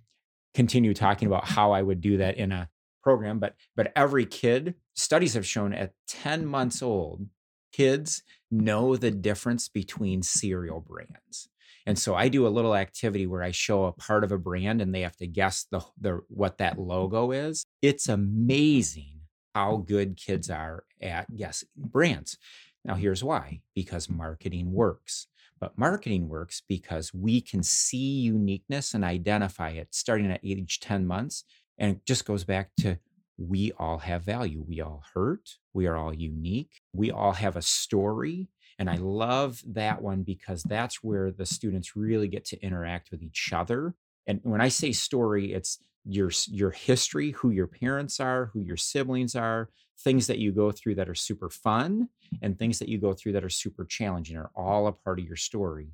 continue 0.53 0.93
talking 0.93 1.27
about 1.27 1.47
how 1.47 1.71
I 1.71 1.81
would 1.81 2.01
do 2.01 2.17
that 2.17 2.37
in 2.37 2.51
a 2.51 2.69
program, 3.03 3.39
but 3.39 3.55
but 3.75 3.91
every 3.95 4.25
kid, 4.25 4.75
studies 4.93 5.33
have 5.33 5.45
shown 5.45 5.73
at 5.73 5.93
10 6.07 6.45
months 6.45 6.81
old, 6.81 7.27
kids 7.71 8.23
know 8.49 8.95
the 8.95 9.11
difference 9.11 9.67
between 9.67 10.21
cereal 10.21 10.79
brands. 10.79 11.49
And 11.85 11.97
so 11.97 12.13
I 12.13 12.29
do 12.29 12.45
a 12.45 12.49
little 12.49 12.75
activity 12.75 13.25
where 13.25 13.41
I 13.41 13.51
show 13.51 13.85
a 13.85 13.91
part 13.91 14.23
of 14.23 14.31
a 14.31 14.37
brand 14.37 14.81
and 14.81 14.93
they 14.93 15.01
have 15.01 15.17
to 15.17 15.27
guess 15.27 15.65
the, 15.71 15.81
the 15.99 16.21
what 16.27 16.59
that 16.59 16.77
logo 16.77 17.31
is. 17.31 17.65
It's 17.81 18.07
amazing 18.07 19.21
how 19.55 19.77
good 19.77 20.15
kids 20.15 20.49
are 20.49 20.83
at 21.01 21.35
guessing 21.35 21.69
brands. 21.75 22.37
Now 22.85 22.95
here's 22.95 23.23
why, 23.23 23.61
because 23.75 24.09
marketing 24.09 24.71
works. 24.71 25.27
But 25.61 25.77
marketing 25.77 26.27
works 26.27 26.63
because 26.67 27.13
we 27.13 27.39
can 27.39 27.61
see 27.61 28.19
uniqueness 28.21 28.95
and 28.95 29.05
identify 29.05 29.69
it 29.69 29.89
starting 29.91 30.31
at 30.31 30.41
age 30.43 30.79
10 30.79 31.05
months. 31.05 31.43
And 31.77 31.91
it 31.91 32.05
just 32.05 32.25
goes 32.25 32.43
back 32.43 32.71
to 32.81 32.97
we 33.37 33.71
all 33.77 33.99
have 33.99 34.23
value. 34.23 34.65
We 34.67 34.81
all 34.81 35.03
hurt. 35.13 35.49
We 35.73 35.85
are 35.85 35.95
all 35.95 36.13
unique. 36.13 36.81
We 36.93 37.11
all 37.11 37.33
have 37.33 37.55
a 37.55 37.61
story. 37.61 38.49
And 38.79 38.89
I 38.89 38.95
love 38.95 39.61
that 39.67 40.01
one 40.01 40.23
because 40.23 40.63
that's 40.63 41.03
where 41.03 41.31
the 41.31 41.45
students 41.45 41.95
really 41.95 42.27
get 42.27 42.45
to 42.45 42.61
interact 42.61 43.11
with 43.11 43.21
each 43.21 43.51
other. 43.53 43.93
And 44.31 44.39
when 44.43 44.61
I 44.61 44.69
say 44.69 44.93
story, 44.93 45.51
it's 45.51 45.79
your 46.05 46.31
your 46.47 46.71
history, 46.71 47.31
who 47.31 47.49
your 47.49 47.67
parents 47.67 48.21
are, 48.21 48.49
who 48.53 48.61
your 48.61 48.77
siblings 48.77 49.35
are, 49.35 49.69
things 49.99 50.27
that 50.27 50.39
you 50.39 50.53
go 50.53 50.71
through 50.71 50.95
that 50.95 51.09
are 51.09 51.15
super 51.15 51.49
fun 51.49 52.07
and 52.41 52.57
things 52.57 52.79
that 52.79 52.87
you 52.87 52.97
go 52.97 53.11
through 53.11 53.33
that 53.33 53.43
are 53.43 53.49
super 53.49 53.83
challenging 53.83 54.37
are 54.37 54.49
all 54.55 54.87
a 54.87 54.93
part 54.93 55.19
of 55.19 55.25
your 55.25 55.35
story. 55.35 55.89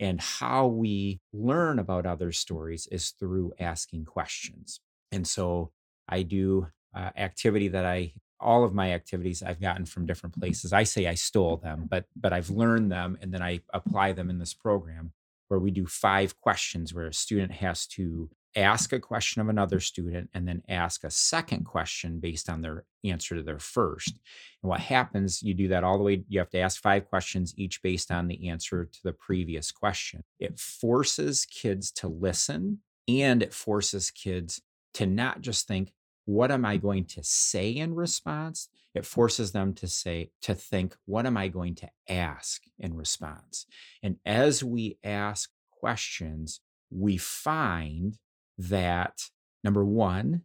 And 0.00 0.20
how 0.20 0.66
we 0.66 1.20
learn 1.32 1.78
about 1.78 2.06
other 2.06 2.32
stories 2.32 2.88
is 2.90 3.10
through 3.10 3.52
asking 3.60 4.04
questions. 4.04 4.80
And 5.12 5.24
so 5.24 5.70
I 6.08 6.22
do 6.22 6.66
uh, 6.92 7.10
activity 7.16 7.68
that 7.68 7.86
I 7.86 8.14
all 8.40 8.64
of 8.64 8.74
my 8.74 8.92
activities 8.92 9.44
I've 9.44 9.60
gotten 9.60 9.86
from 9.86 10.06
different 10.06 10.38
places. 10.38 10.72
I 10.72 10.82
say 10.82 11.06
I 11.06 11.14
stole 11.14 11.58
them, 11.58 11.86
but 11.88 12.06
but 12.16 12.32
I've 12.32 12.50
learned 12.50 12.90
them 12.90 13.16
and 13.22 13.32
then 13.32 13.42
I 13.42 13.60
apply 13.72 14.10
them 14.12 14.28
in 14.28 14.40
this 14.40 14.54
program 14.54 15.12
where 15.48 15.60
we 15.60 15.70
do 15.70 15.86
five 15.86 16.38
questions 16.40 16.92
where 16.94 17.06
a 17.06 17.12
student 17.12 17.52
has 17.52 17.86
to 17.86 18.30
ask 18.56 18.92
a 18.92 18.98
question 18.98 19.42
of 19.42 19.48
another 19.48 19.78
student 19.80 20.30
and 20.32 20.48
then 20.48 20.62
ask 20.68 21.04
a 21.04 21.10
second 21.10 21.64
question 21.64 22.18
based 22.18 22.48
on 22.48 22.62
their 22.62 22.84
answer 23.04 23.36
to 23.36 23.42
their 23.42 23.58
first. 23.58 24.18
And 24.62 24.70
what 24.70 24.80
happens, 24.80 25.42
you 25.42 25.52
do 25.52 25.68
that 25.68 25.84
all 25.84 25.98
the 25.98 26.04
way, 26.04 26.24
you 26.28 26.38
have 26.38 26.50
to 26.50 26.58
ask 26.58 26.80
five 26.80 27.06
questions, 27.06 27.54
each 27.56 27.82
based 27.82 28.10
on 28.10 28.28
the 28.28 28.48
answer 28.48 28.88
to 28.90 28.98
the 29.04 29.12
previous 29.12 29.70
question. 29.70 30.24
It 30.40 30.58
forces 30.58 31.44
kids 31.44 31.92
to 31.92 32.08
listen 32.08 32.78
and 33.06 33.42
it 33.42 33.52
forces 33.52 34.10
kids 34.10 34.62
to 34.94 35.06
not 35.06 35.42
just 35.42 35.68
think, 35.68 35.92
what 36.26 36.50
am 36.50 36.64
I 36.64 36.76
going 36.76 37.06
to 37.06 37.22
say 37.22 37.70
in 37.70 37.94
response? 37.94 38.68
It 38.94 39.06
forces 39.06 39.52
them 39.52 39.72
to 39.74 39.86
say, 39.86 40.30
to 40.42 40.54
think, 40.54 40.94
what 41.06 41.24
am 41.24 41.36
I 41.36 41.48
going 41.48 41.76
to 41.76 41.88
ask 42.08 42.62
in 42.78 42.94
response? 42.94 43.64
And 44.02 44.16
as 44.26 44.62
we 44.62 44.98
ask 45.04 45.50
questions, 45.70 46.60
we 46.90 47.16
find 47.16 48.18
that 48.58 49.22
number 49.62 49.84
one 49.84 50.42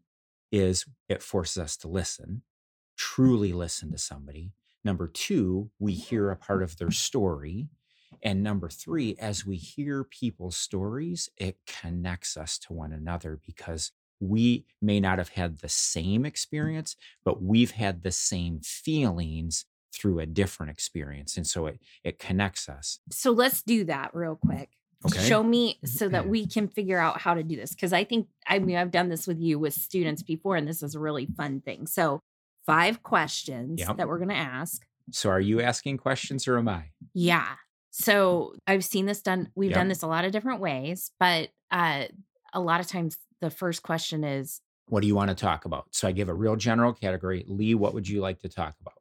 is 0.51 0.85
it 1.09 1.23
forces 1.23 1.57
us 1.57 1.77
to 1.77 1.87
listen, 1.87 2.43
truly 2.97 3.51
listen 3.51 3.91
to 3.91 3.97
somebody. 3.97 4.51
Number 4.83 5.07
two, 5.07 5.71
we 5.79 5.93
hear 5.93 6.29
a 6.29 6.35
part 6.35 6.61
of 6.61 6.77
their 6.77 6.91
story. 6.91 7.69
And 8.21 8.43
number 8.43 8.69
three, 8.69 9.15
as 9.19 9.45
we 9.45 9.55
hear 9.55 10.03
people's 10.03 10.57
stories, 10.57 11.29
it 11.37 11.57
connects 11.65 12.37
us 12.37 12.59
to 12.59 12.73
one 12.73 12.91
another 12.91 13.39
because 13.45 13.91
we 14.21 14.65
may 14.81 14.99
not 14.99 15.17
have 15.17 15.29
had 15.29 15.59
the 15.59 15.69
same 15.69 16.25
experience, 16.25 16.95
but 17.25 17.41
we've 17.41 17.71
had 17.71 18.03
the 18.03 18.11
same 18.11 18.59
feelings 18.61 19.65
through 19.93 20.19
a 20.19 20.25
different 20.25 20.71
experience. 20.71 21.35
And 21.35 21.45
so 21.45 21.65
it, 21.65 21.79
it 22.03 22.19
connects 22.19 22.69
us. 22.69 22.99
So 23.11 23.31
let's 23.31 23.61
do 23.61 23.83
that 23.85 24.11
real 24.15 24.35
quick. 24.35 24.69
Okay. 25.05 25.27
Show 25.27 25.41
me 25.43 25.79
so 25.83 26.07
that 26.09 26.27
we 26.27 26.45
can 26.45 26.67
figure 26.67 26.99
out 26.99 27.19
how 27.19 27.33
to 27.33 27.41
do 27.43 27.55
this. 27.55 27.73
Cause 27.73 27.91
I 27.91 28.03
think, 28.03 28.27
I 28.47 28.59
mean, 28.59 28.77
I've 28.77 28.91
done 28.91 29.09
this 29.09 29.25
with 29.25 29.39
you 29.39 29.57
with 29.57 29.73
students 29.73 30.21
before, 30.21 30.55
and 30.55 30.67
this 30.67 30.83
is 30.83 30.93
a 30.95 30.99
really 30.99 31.25
fun 31.25 31.59
thing. 31.61 31.87
So, 31.87 32.19
five 32.67 33.01
questions 33.01 33.79
Yep. 33.79 33.97
that 33.97 34.07
we're 34.07 34.19
going 34.19 34.29
to 34.29 34.35
ask. 34.35 34.85
So 35.09 35.31
are 35.31 35.39
you 35.39 35.59
asking 35.61 35.97
questions 35.97 36.47
or 36.47 36.59
am 36.59 36.69
I? 36.69 36.91
Yeah. 37.15 37.47
So, 37.89 38.53
I've 38.67 38.85
seen 38.85 39.07
this 39.07 39.23
done, 39.23 39.49
we've 39.55 39.71
Yep. 39.71 39.79
done 39.79 39.87
this 39.87 40.03
a 40.03 40.07
lot 40.07 40.23
of 40.23 40.31
different 40.31 40.61
ways, 40.61 41.09
but 41.19 41.49
uh, 41.71 42.03
a 42.53 42.59
lot 42.59 42.79
of 42.79 42.87
times 42.87 43.17
the 43.39 43.49
first 43.49 43.83
question 43.83 44.23
is, 44.23 44.61
What 44.89 45.01
do 45.01 45.07
you 45.07 45.15
want 45.15 45.29
to 45.29 45.35
talk 45.35 45.65
about? 45.65 45.85
So 45.91 46.07
I 46.07 46.11
give 46.11 46.29
a 46.29 46.33
real 46.33 46.55
general 46.55 46.93
category. 46.93 47.43
Lee, 47.47 47.75
what 47.75 47.93
would 47.93 48.07
you 48.07 48.21
like 48.21 48.39
to 48.41 48.49
talk 48.49 48.75
about? 48.81 48.93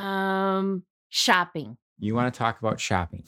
um, 0.00 0.82
shopping. 1.08 1.76
You 1.98 2.14
want 2.14 2.32
to 2.32 2.36
talk 2.38 2.58
about 2.58 2.80
shopping. 2.80 3.24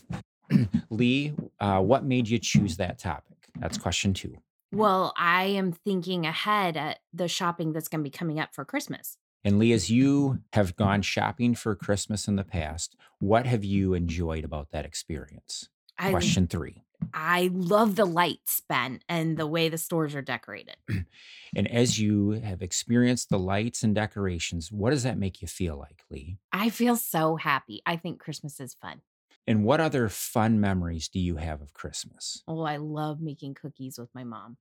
Lee, 0.90 1.32
uh, 1.60 1.80
what 1.80 2.04
made 2.04 2.28
you 2.28 2.38
choose 2.38 2.76
that 2.78 2.98
topic? 2.98 3.36
That's 3.58 3.78
question 3.78 4.12
two. 4.14 4.36
Well, 4.72 5.14
I 5.16 5.44
am 5.44 5.72
thinking 5.72 6.26
ahead 6.26 6.76
at 6.76 6.98
the 7.12 7.28
shopping 7.28 7.72
that's 7.72 7.88
going 7.88 8.00
to 8.00 8.10
be 8.10 8.10
coming 8.10 8.40
up 8.40 8.54
for 8.54 8.64
Christmas. 8.64 9.16
And 9.44 9.60
Lee, 9.60 9.72
as 9.72 9.88
you 9.90 10.40
have 10.54 10.75
gone 10.75 11.02
shopping 11.02 11.54
for 11.54 11.76
Christmas 11.76 12.26
in 12.26 12.34
the 12.34 12.42
past, 12.44 12.96
what 13.20 13.46
have 13.46 13.62
you 13.64 13.94
enjoyed 13.94 14.44
about 14.44 14.70
that 14.72 14.84
experience? 14.84 15.68
I 15.98 16.10
Question 16.10 16.48
three. 16.48 16.82
I 17.14 17.50
love 17.52 17.96
the 17.96 18.04
lights, 18.04 18.62
Ben, 18.68 19.00
and 19.08 19.36
the 19.36 19.46
way 19.46 19.68
the 19.68 19.78
stores 19.78 20.14
are 20.14 20.22
decorated. 20.22 20.76
And 21.54 21.68
as 21.68 21.98
you 21.98 22.32
have 22.32 22.60
experienced 22.60 23.30
the 23.30 23.38
lights 23.38 23.82
and 23.82 23.94
decorations, 23.94 24.70
what 24.70 24.90
does 24.90 25.04
that 25.04 25.16
make 25.16 25.40
you 25.40 25.48
feel 25.48 25.78
like, 25.78 26.02
Lee? 26.10 26.36
I 26.52 26.68
feel 26.68 26.96
so 26.96 27.36
happy. 27.36 27.80
I 27.86 27.96
think 27.96 28.20
Christmas 28.20 28.60
is 28.60 28.75
fun. 28.75 29.00
And 29.46 29.64
what 29.64 29.80
other 29.80 30.08
fun 30.10 30.60
memories 30.60 31.08
do 31.08 31.18
you 31.18 31.36
have 31.36 31.62
of 31.62 31.72
Christmas? 31.72 32.42
Oh, 32.46 32.62
I 32.62 32.76
love 32.76 33.20
making 33.20 33.54
cookies 33.54 33.96
with 33.96 34.10
my 34.14 34.25
mom. 34.25 34.58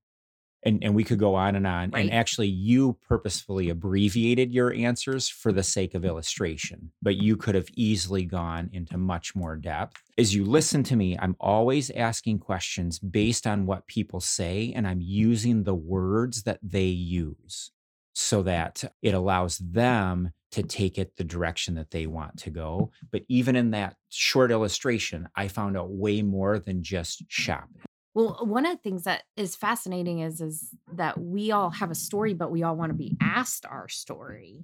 And, 0.65 0.83
and 0.83 0.95
we 0.95 1.03
could 1.03 1.19
go 1.19 1.35
on 1.35 1.55
and 1.55 1.67
on. 1.67 1.91
Right. 1.91 2.01
And 2.01 2.11
actually, 2.11 2.47
you 2.47 2.97
purposefully 3.07 3.69
abbreviated 3.69 4.51
your 4.51 4.73
answers 4.73 5.29
for 5.29 5.51
the 5.51 5.61
sake 5.61 5.93
of 5.93 6.03
illustration, 6.03 6.91
but 7.03 7.17
you 7.17 7.37
could 7.37 7.53
have 7.53 7.69
easily 7.75 8.25
gone 8.25 8.71
into 8.73 8.97
much 8.97 9.35
more 9.35 9.55
depth. 9.55 10.01
As 10.17 10.33
you 10.33 10.43
listen 10.43 10.81
to 10.83 10.95
me, 10.95 11.17
I'm 11.19 11.35
always 11.39 11.91
asking 11.91 12.39
questions 12.39 12.97
based 12.97 13.45
on 13.45 13.67
what 13.67 13.85
people 13.85 14.19
say, 14.19 14.73
and 14.75 14.87
I'm 14.87 15.01
using 15.01 15.63
the 15.63 15.75
words 15.75 16.43
that 16.43 16.59
they 16.63 16.85
use 16.85 17.71
so 18.15 18.41
that 18.43 18.83
it 19.01 19.13
allows 19.13 19.57
them 19.59 20.31
to 20.51 20.63
take 20.63 20.97
it 20.97 21.17
the 21.17 21.23
direction 21.23 21.75
that 21.75 21.91
they 21.91 22.07
want 22.07 22.37
to 22.37 22.49
go. 22.49 22.89
But 23.11 23.23
even 23.27 23.55
in 23.57 23.71
that 23.71 23.97
short 24.09 24.51
illustration, 24.51 25.27
I 25.35 25.49
found 25.49 25.77
out 25.77 25.91
way 25.91 26.21
more 26.21 26.57
than 26.57 26.81
just 26.81 27.23
shopping. 27.27 27.81
Well, 28.15 28.39
one 28.41 28.65
of 28.65 28.71
the 28.71 28.81
things 28.81 29.03
that 29.03 29.23
is 29.35 29.57
fascinating 29.57 30.19
is 30.19 30.39
is 30.39 30.73
that 30.93 31.19
we 31.19 31.51
all 31.51 31.69
have 31.69 31.91
a 31.91 31.95
story, 31.95 32.33
but 32.33 32.49
we 32.49 32.63
all 32.63 32.75
want 32.75 32.89
to 32.89 32.97
be 32.97 33.17
asked 33.21 33.65
our 33.65 33.89
story. 33.89 34.63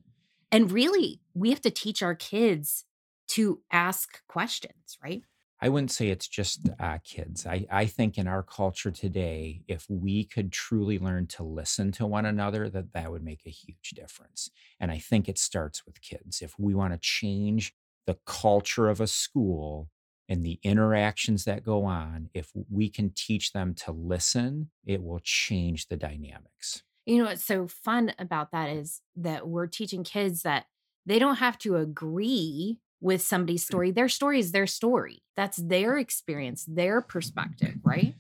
And 0.54 0.72
really, 0.72 1.20
we 1.34 1.50
have 1.50 1.62
to 1.62 1.70
teach 1.70 2.02
our 2.02 2.16
kids 2.16 2.86
to 3.30 3.60
ask 3.70 4.26
questions, 4.28 4.98
right? 5.04 5.24
I 5.60 5.70
wouldn't 5.70 5.92
say 5.92 6.08
it's 6.08 6.30
just 6.30 6.70
uh, 6.80 7.00
kids. 7.04 7.46
I, 7.46 7.68
I 7.70 7.86
think 7.86 8.18
in 8.18 8.26
our 8.26 8.42
culture 8.42 8.90
today, 8.90 9.62
if 9.68 9.86
we 9.90 10.24
could 10.24 10.52
truly 10.52 10.98
learn 10.98 11.28
to 11.28 11.44
listen 11.44 11.92
to 11.94 12.08
one 12.08 12.26
another, 12.26 12.70
that 12.70 12.94
that 12.94 13.12
would 13.12 13.24
make 13.24 13.42
a 13.46 13.52
huge 13.52 13.92
difference. 13.92 14.50
And 14.80 14.92
I 14.92 14.98
think 14.98 15.28
it 15.28 15.38
starts 15.38 15.86
with 15.86 16.02
kids. 16.02 16.42
If 16.42 16.58
we 16.58 16.74
want 16.74 16.94
to 16.94 17.00
change 17.00 17.74
the 18.08 18.18
culture 18.26 18.90
of 18.90 19.02
a 19.02 19.08
school 19.08 19.90
and 20.32 20.46
the 20.46 20.62
interactions 20.64 21.44
that 21.44 21.62
go 21.62 21.84
on, 21.84 22.30
if 22.34 22.54
we 22.70 22.88
can 22.88 23.12
teach 23.14 23.52
them 23.52 23.74
to 23.74 23.92
listen, 23.92 24.70
it 24.86 25.04
will 25.04 25.20
change 25.22 25.90
the 25.90 25.98
dynamics. 25.98 26.84
You 27.06 27.18
know 27.18 27.26
what's 27.26 27.44
so 27.44 27.68
fun 27.68 28.14
about 28.18 28.54
that 28.54 28.70
is 28.70 29.02
that 29.18 29.50
we're 29.50 29.68
teaching 29.68 30.06
kids 30.06 30.44
that 30.44 30.68
they 31.06 31.20
don't 31.20 31.36
have 31.36 31.58
to 31.60 31.76
agree 31.76 32.80
with 33.02 33.22
somebody's 33.22 33.66
story. 33.66 33.92
Their 33.92 34.08
story 34.08 34.40
is 34.40 34.54
their 34.54 34.68
story. 34.68 35.22
That's 35.36 35.58
their 35.58 35.98
experience, 35.98 36.64
their 36.66 37.02
perspective, 37.02 37.76
right? 37.84 38.16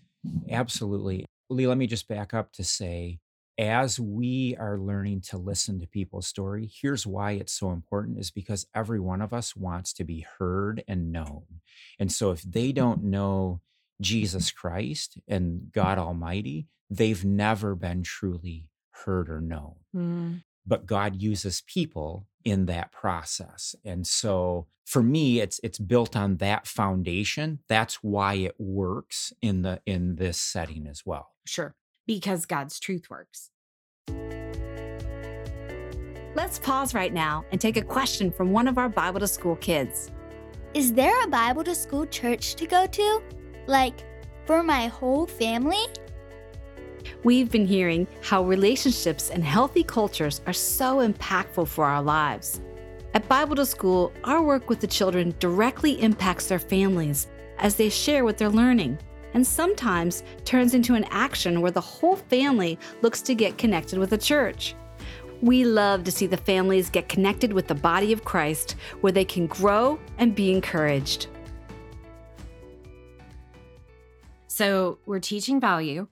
Absolutely. 0.49 1.25
Lee, 1.49 1.67
let 1.67 1.77
me 1.77 1.87
just 1.87 2.09
back 2.09 2.33
up 2.33 2.51
to 2.53 2.63
say, 2.65 3.19
as 3.57 3.99
we 3.99 4.55
are 4.59 4.77
learning 4.77 5.21
to 5.21 5.37
listen 5.37 5.79
to 5.79 5.87
people's 5.87 6.27
story, 6.27 6.69
here's 6.81 7.05
why 7.05 7.31
it's 7.31 7.53
so 7.53 7.71
important 7.71 8.19
is 8.19 8.31
because 8.31 8.65
every 8.73 8.99
one 8.99 9.21
of 9.21 9.33
us 9.33 9.55
wants 9.55 9.93
to 9.93 10.03
be 10.03 10.25
heard 10.39 10.83
and 10.87 11.11
known. 11.11 11.43
And 11.99 12.11
so 12.11 12.31
if 12.31 12.41
they 12.41 12.71
don't 12.71 13.03
know 13.03 13.61
Jesus 14.01 14.51
Christ 14.51 15.19
and 15.27 15.71
God 15.71 15.97
Almighty, 15.97 16.67
they've 16.89 17.23
never 17.23 17.75
been 17.75 18.03
truly 18.03 18.67
heard 18.91 19.29
or 19.29 19.41
known. 19.41 19.75
Mm-hmm. 19.95 20.33
But 20.65 20.85
God 20.85 21.21
uses 21.21 21.63
people 21.65 22.27
in 22.43 22.65
that 22.65 22.91
process. 22.91 23.75
And 23.85 24.05
so 24.05 24.67
for 24.85 25.03
me 25.03 25.39
it's 25.39 25.59
it's 25.63 25.79
built 25.79 26.15
on 26.15 26.37
that 26.37 26.67
foundation. 26.67 27.59
That's 27.67 27.95
why 27.95 28.35
it 28.35 28.55
works 28.59 29.33
in 29.41 29.61
the 29.61 29.81
in 29.85 30.15
this 30.15 30.39
setting 30.39 30.87
as 30.87 31.05
well. 31.05 31.29
Sure. 31.45 31.75
Because 32.11 32.45
God's 32.45 32.77
truth 32.77 33.09
works. 33.09 33.51
Let's 36.35 36.59
pause 36.59 36.93
right 36.93 37.13
now 37.13 37.45
and 37.53 37.61
take 37.61 37.77
a 37.77 37.81
question 37.81 38.31
from 38.31 38.51
one 38.51 38.67
of 38.67 38.77
our 38.77 38.89
Bible 38.89 39.21
to 39.21 39.27
School 39.29 39.55
kids. 39.55 40.11
Is 40.73 40.91
there 40.91 41.23
a 41.23 41.27
Bible 41.29 41.63
to 41.63 41.73
School 41.73 42.05
church 42.05 42.55
to 42.55 42.67
go 42.67 42.85
to? 42.85 43.23
Like, 43.65 44.03
for 44.45 44.61
my 44.61 44.87
whole 44.87 45.25
family? 45.25 45.85
We've 47.23 47.49
been 47.49 47.65
hearing 47.65 48.05
how 48.21 48.43
relationships 48.43 49.29
and 49.29 49.41
healthy 49.41 49.85
cultures 49.85 50.41
are 50.45 50.51
so 50.51 50.97
impactful 50.97 51.69
for 51.69 51.85
our 51.85 52.01
lives. 52.01 52.59
At 53.13 53.25
Bible 53.29 53.55
to 53.55 53.65
School, 53.65 54.11
our 54.25 54.41
work 54.41 54.67
with 54.67 54.81
the 54.81 54.87
children 54.87 55.33
directly 55.39 56.01
impacts 56.01 56.47
their 56.47 56.59
families 56.59 57.29
as 57.59 57.75
they 57.75 57.87
share 57.87 58.25
what 58.25 58.37
they're 58.37 58.49
learning, 58.49 58.99
and 59.33 59.45
sometimes 59.45 60.23
turns 60.45 60.73
into 60.73 60.95
an 60.95 61.05
action 61.09 61.61
where 61.61 61.71
the 61.71 61.81
whole 61.81 62.15
family 62.15 62.77
looks 63.01 63.21
to 63.23 63.35
get 63.35 63.57
connected 63.57 63.99
with 63.99 64.13
a 64.13 64.17
church. 64.17 64.75
We 65.41 65.65
love 65.65 66.03
to 66.03 66.11
see 66.11 66.27
the 66.27 66.37
families 66.37 66.89
get 66.89 67.09
connected 67.09 67.51
with 67.51 67.67
the 67.67 67.75
body 67.75 68.13
of 68.13 68.23
Christ 68.23 68.75
where 69.01 69.11
they 69.11 69.25
can 69.25 69.47
grow 69.47 69.99
and 70.17 70.35
be 70.35 70.51
encouraged. 70.51 71.27
So, 74.47 74.99
we're 75.05 75.19
teaching 75.19 75.59
value 75.59 76.07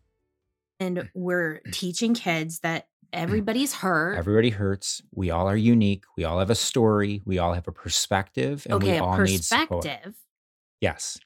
and 0.80 1.10
we're 1.14 1.62
mm. 1.68 1.72
teaching 1.72 2.14
kids 2.14 2.60
that 2.60 2.88
everybody's 3.14 3.74
hurt. 3.82 4.18
Everybody 4.18 4.50
hurts. 4.50 5.02
We 5.14 5.30
all 5.30 5.48
are 5.48 5.58
unique. 5.58 6.06
We 6.18 6.24
all 6.24 6.40
have 6.40 6.50
a 6.50 6.56
story. 6.56 7.22
We 7.26 7.38
all 7.38 7.54
have 7.54 7.68
a 7.68 7.72
perspective 7.72 8.66
and 8.66 8.76
okay, 8.76 8.94
we 8.94 8.98
all 9.00 9.14
a 9.14 9.24
need 9.24 9.44
support. 9.44 9.84
perspective. 9.84 10.16
Yes. 10.82 11.20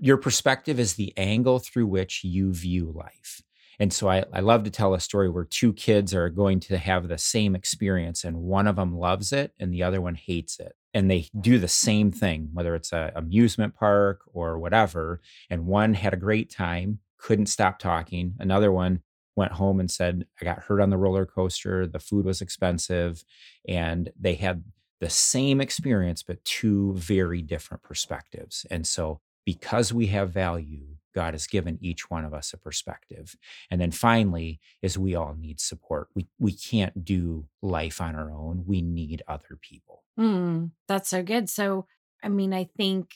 Your 0.00 0.16
perspective 0.16 0.78
is 0.78 0.94
the 0.94 1.12
angle 1.16 1.58
through 1.58 1.86
which 1.86 2.22
you 2.24 2.52
view 2.52 2.92
life. 2.94 3.42
And 3.80 3.92
so 3.92 4.08
I, 4.08 4.24
I 4.32 4.40
love 4.40 4.64
to 4.64 4.70
tell 4.70 4.94
a 4.94 5.00
story 5.00 5.30
where 5.30 5.44
two 5.44 5.72
kids 5.72 6.12
are 6.12 6.28
going 6.28 6.60
to 6.60 6.78
have 6.78 7.06
the 7.06 7.18
same 7.18 7.54
experience, 7.54 8.24
and 8.24 8.38
one 8.38 8.66
of 8.66 8.76
them 8.76 8.96
loves 8.96 9.32
it 9.32 9.52
and 9.60 9.72
the 9.72 9.84
other 9.84 10.00
one 10.00 10.16
hates 10.16 10.58
it. 10.58 10.74
And 10.94 11.10
they 11.10 11.28
do 11.40 11.58
the 11.58 11.68
same 11.68 12.10
thing, 12.10 12.48
whether 12.52 12.74
it's 12.74 12.92
an 12.92 13.12
amusement 13.14 13.74
park 13.74 14.22
or 14.32 14.58
whatever. 14.58 15.20
And 15.48 15.66
one 15.66 15.94
had 15.94 16.12
a 16.12 16.16
great 16.16 16.50
time, 16.50 16.98
couldn't 17.18 17.46
stop 17.46 17.78
talking. 17.78 18.34
Another 18.40 18.72
one 18.72 19.02
went 19.36 19.52
home 19.52 19.78
and 19.78 19.90
said, 19.90 20.26
I 20.40 20.44
got 20.44 20.60
hurt 20.64 20.80
on 20.80 20.90
the 20.90 20.96
roller 20.96 21.26
coaster. 21.26 21.86
The 21.86 22.00
food 22.00 22.24
was 22.24 22.40
expensive. 22.40 23.22
And 23.68 24.10
they 24.18 24.34
had 24.34 24.64
the 25.00 25.10
same 25.10 25.60
experience, 25.60 26.24
but 26.24 26.44
two 26.44 26.94
very 26.94 27.42
different 27.42 27.84
perspectives. 27.84 28.66
And 28.70 28.84
so, 28.84 29.20
because 29.48 29.94
we 29.94 30.08
have 30.08 30.30
value, 30.30 30.84
God 31.14 31.32
has 31.32 31.46
given 31.46 31.78
each 31.80 32.10
one 32.10 32.26
of 32.26 32.34
us 32.34 32.52
a 32.52 32.58
perspective. 32.58 33.34
And 33.70 33.80
then 33.80 33.92
finally, 33.92 34.60
is 34.82 34.98
we 34.98 35.14
all 35.14 35.34
need 35.34 35.58
support. 35.58 36.08
We 36.14 36.26
we 36.38 36.52
can't 36.52 37.02
do 37.02 37.46
life 37.62 37.98
on 37.98 38.14
our 38.14 38.30
own. 38.30 38.64
We 38.66 38.82
need 38.82 39.22
other 39.26 39.58
people. 39.58 40.04
Mm, 40.20 40.72
that's 40.86 41.08
so 41.08 41.22
good. 41.22 41.48
So, 41.48 41.86
I 42.22 42.28
mean, 42.28 42.52
I 42.52 42.68
think 42.76 43.14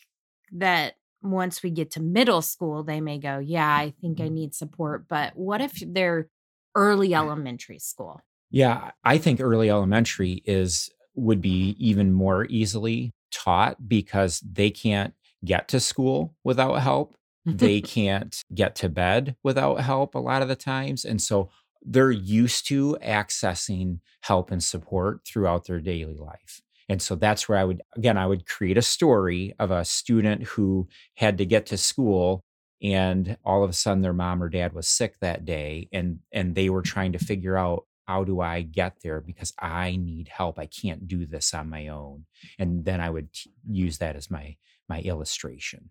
that 0.53 0.95
once 1.21 1.63
we 1.63 1.69
get 1.71 1.91
to 1.91 2.01
middle 2.01 2.41
school, 2.41 2.83
they 2.83 3.03
may 3.03 3.19
go, 3.19 3.39
Yeah, 3.39 3.69
I 3.69 3.93
think 4.01 4.19
I 4.19 4.29
need 4.29 4.55
support. 4.55 5.09
But 5.11 5.37
what 5.37 5.61
if 5.61 5.75
they're 5.87 6.31
early 6.75 7.15
elementary 7.15 7.79
school? 7.79 8.23
Yeah, 8.51 8.93
I 9.05 9.19
think 9.19 9.39
early 9.39 9.69
elementary 9.69 10.41
is 10.47 10.89
would 11.15 11.43
be 11.43 11.77
even 11.79 12.11
more 12.11 12.47
easily 12.47 13.13
taught 13.31 13.87
because 13.87 14.41
they 14.41 14.71
can't 14.71 15.13
get 15.45 15.69
to 15.69 15.81
school 15.81 16.35
without 16.45 16.75
help 16.77 17.17
they 17.45 17.81
can't 17.83 18.43
get 18.55 18.75
to 18.77 18.89
bed 18.89 19.37
without 19.43 19.81
help 19.81 20.15
a 20.15 20.19
lot 20.19 20.43
of 20.43 20.49
the 20.49 20.57
times. 20.57 21.05
And 21.05 21.21
so 21.21 21.51
they're 21.83 22.11
used 22.11 22.67
to 22.69 22.97
accessing 23.03 23.99
help 24.23 24.51
and 24.51 24.63
support 24.63 25.21
throughout 25.27 25.67
their 25.67 25.81
daily 25.81 26.17
life. 26.17 26.61
And 26.89 27.01
so 27.01 27.15
that's 27.15 27.49
where 27.49 27.59
I 27.59 27.65
would, 27.65 27.83
again, 27.97 28.19
I 28.19 28.27
would 28.27 28.47
create 28.47 28.79
a 28.79 28.83
story 28.83 29.55
of 29.59 29.71
a 29.71 29.85
student 29.85 30.45
who 30.45 30.89
had 31.17 31.39
to 31.39 31.47
get 31.47 31.67
to 31.67 31.77
school 31.77 32.45
and 32.83 33.37
all 33.45 33.63
of 33.63 33.71
a 33.71 33.73
sudden 33.73 34.03
their 34.03 34.13
mom 34.13 34.43
or 34.43 34.49
dad 34.49 34.73
was 34.73 34.89
sick 34.89 35.19
that 35.21 35.45
day 35.45 35.89
and 35.93 36.19
and 36.33 36.57
they 36.57 36.69
were 36.69 36.83
trying 36.83 37.13
to 37.13 37.19
figure 37.19 37.57
out 37.57 37.85
how 38.09 38.25
do 38.25 38.41
I 38.41 38.63
get 38.63 38.97
there 39.03 39.21
because 39.21 39.53
I 39.61 39.95
need 39.95 40.29
help. 40.29 40.59
I 40.59 40.67
can't 40.67 41.07
do 41.07 41.25
this 41.25 41.55
on 41.55 41.71
my 41.71 41.87
own. 41.87 42.27
And 42.59 42.85
then 42.85 43.01
I 43.01 43.09
would 43.09 43.33
t- 43.33 43.53
use 43.71 43.99
that 43.99 44.17
as 44.17 44.29
my 44.29 44.57
my 44.93 45.01
illustration. 45.01 45.91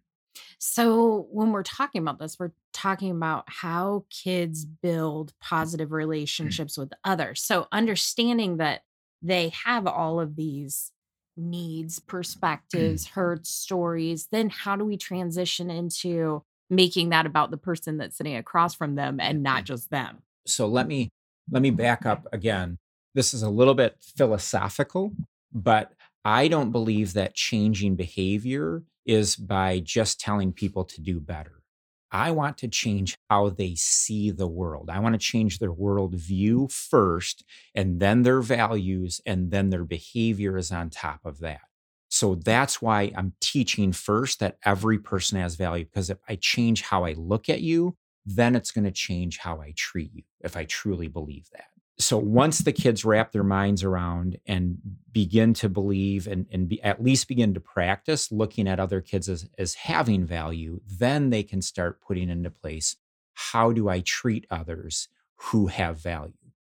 So, 0.59 1.27
when 1.31 1.51
we're 1.51 1.63
talking 1.63 2.01
about 2.01 2.19
this, 2.19 2.37
we're 2.39 2.53
talking 2.71 3.11
about 3.11 3.43
how 3.47 4.05
kids 4.09 4.63
build 4.65 5.33
positive 5.41 5.89
Mm. 5.89 5.93
relationships 6.03 6.77
with 6.77 6.93
others. 7.03 7.41
So, 7.43 7.67
understanding 7.71 8.57
that 8.57 8.83
they 9.21 9.49
have 9.65 9.87
all 9.87 10.19
of 10.19 10.35
these 10.35 10.91
needs, 11.35 11.99
Mm. 11.99 12.07
perspectives, 12.07 13.07
hurts, 13.07 13.49
stories, 13.49 14.27
then 14.31 14.49
how 14.49 14.75
do 14.75 14.85
we 14.85 14.97
transition 14.97 15.69
into 15.69 16.43
making 16.69 17.09
that 17.09 17.25
about 17.25 17.51
the 17.51 17.57
person 17.57 17.97
that's 17.97 18.15
sitting 18.17 18.35
across 18.35 18.73
from 18.75 18.95
them 18.95 19.19
and 19.19 19.43
not 19.43 19.65
just 19.65 19.89
them? 19.89 20.23
so 20.47 20.65
let 20.67 20.87
me 20.87 21.07
let 21.51 21.61
me 21.61 21.69
back 21.69 22.03
up 22.05 22.25
again 22.33 22.75
this 23.13 23.31
is 23.31 23.43
a 23.43 23.49
little 23.49 23.75
bit 23.75 23.95
philosophical 24.17 25.13
but 25.53 25.93
i 26.25 26.47
don't 26.47 26.71
believe 26.71 27.13
that 27.13 27.35
changing 27.35 27.95
behavior 27.95 28.81
is 29.05 29.35
by 29.35 29.79
just 29.79 30.19
telling 30.19 30.53
people 30.53 30.85
to 30.85 31.01
do 31.01 31.19
better. 31.19 31.61
I 32.11 32.31
want 32.31 32.57
to 32.57 32.67
change 32.67 33.15
how 33.29 33.49
they 33.49 33.75
see 33.75 34.31
the 34.31 34.47
world. 34.47 34.89
I 34.89 34.99
want 34.99 35.13
to 35.13 35.19
change 35.19 35.59
their 35.59 35.71
worldview 35.71 36.71
first 36.71 37.45
and 37.73 37.99
then 38.01 38.23
their 38.23 38.41
values 38.41 39.21
and 39.25 39.49
then 39.49 39.69
their 39.69 39.85
behavior 39.85 40.57
is 40.57 40.71
on 40.71 40.89
top 40.89 41.21
of 41.23 41.39
that. 41.39 41.61
So 42.09 42.35
that's 42.35 42.81
why 42.81 43.13
i'm 43.15 43.31
teaching 43.39 43.93
first 43.93 44.41
that 44.41 44.57
every 44.65 44.99
person 44.99 45.39
has 45.39 45.55
value 45.55 45.85
because 45.85 46.09
if 46.09 46.17
i 46.27 46.35
change 46.35 46.81
how 46.81 47.05
i 47.05 47.13
look 47.13 47.47
at 47.47 47.61
you 47.61 47.95
then 48.25 48.55
it's 48.55 48.71
going 48.71 48.85
to 48.85 48.91
change 48.91 49.37
how 49.37 49.61
I 49.61 49.73
treat 49.75 50.11
you 50.13 50.23
if 50.41 50.55
I 50.55 50.65
truly 50.65 51.07
believe 51.07 51.47
that. 51.53 51.65
So 51.97 52.17
once 52.17 52.59
the 52.59 52.71
kids 52.71 53.05
wrap 53.05 53.31
their 53.31 53.43
minds 53.43 53.83
around 53.83 54.39
and 54.47 54.77
begin 55.11 55.53
to 55.55 55.69
believe 55.69 56.25
and, 56.25 56.47
and 56.51 56.67
be, 56.67 56.81
at 56.81 57.03
least 57.03 57.27
begin 57.27 57.53
to 57.53 57.59
practice 57.59 58.31
looking 58.31 58.67
at 58.67 58.79
other 58.79 59.01
kids 59.01 59.29
as, 59.29 59.47
as 59.57 59.75
having 59.75 60.25
value, 60.25 60.81
then 60.87 61.29
they 61.29 61.43
can 61.43 61.61
start 61.61 62.01
putting 62.01 62.29
into 62.29 62.49
place 62.49 62.95
how 63.33 63.71
do 63.71 63.87
I 63.89 64.01
treat 64.01 64.45
others 64.49 65.09
who 65.35 65.67
have 65.67 65.97
value? 65.97 66.33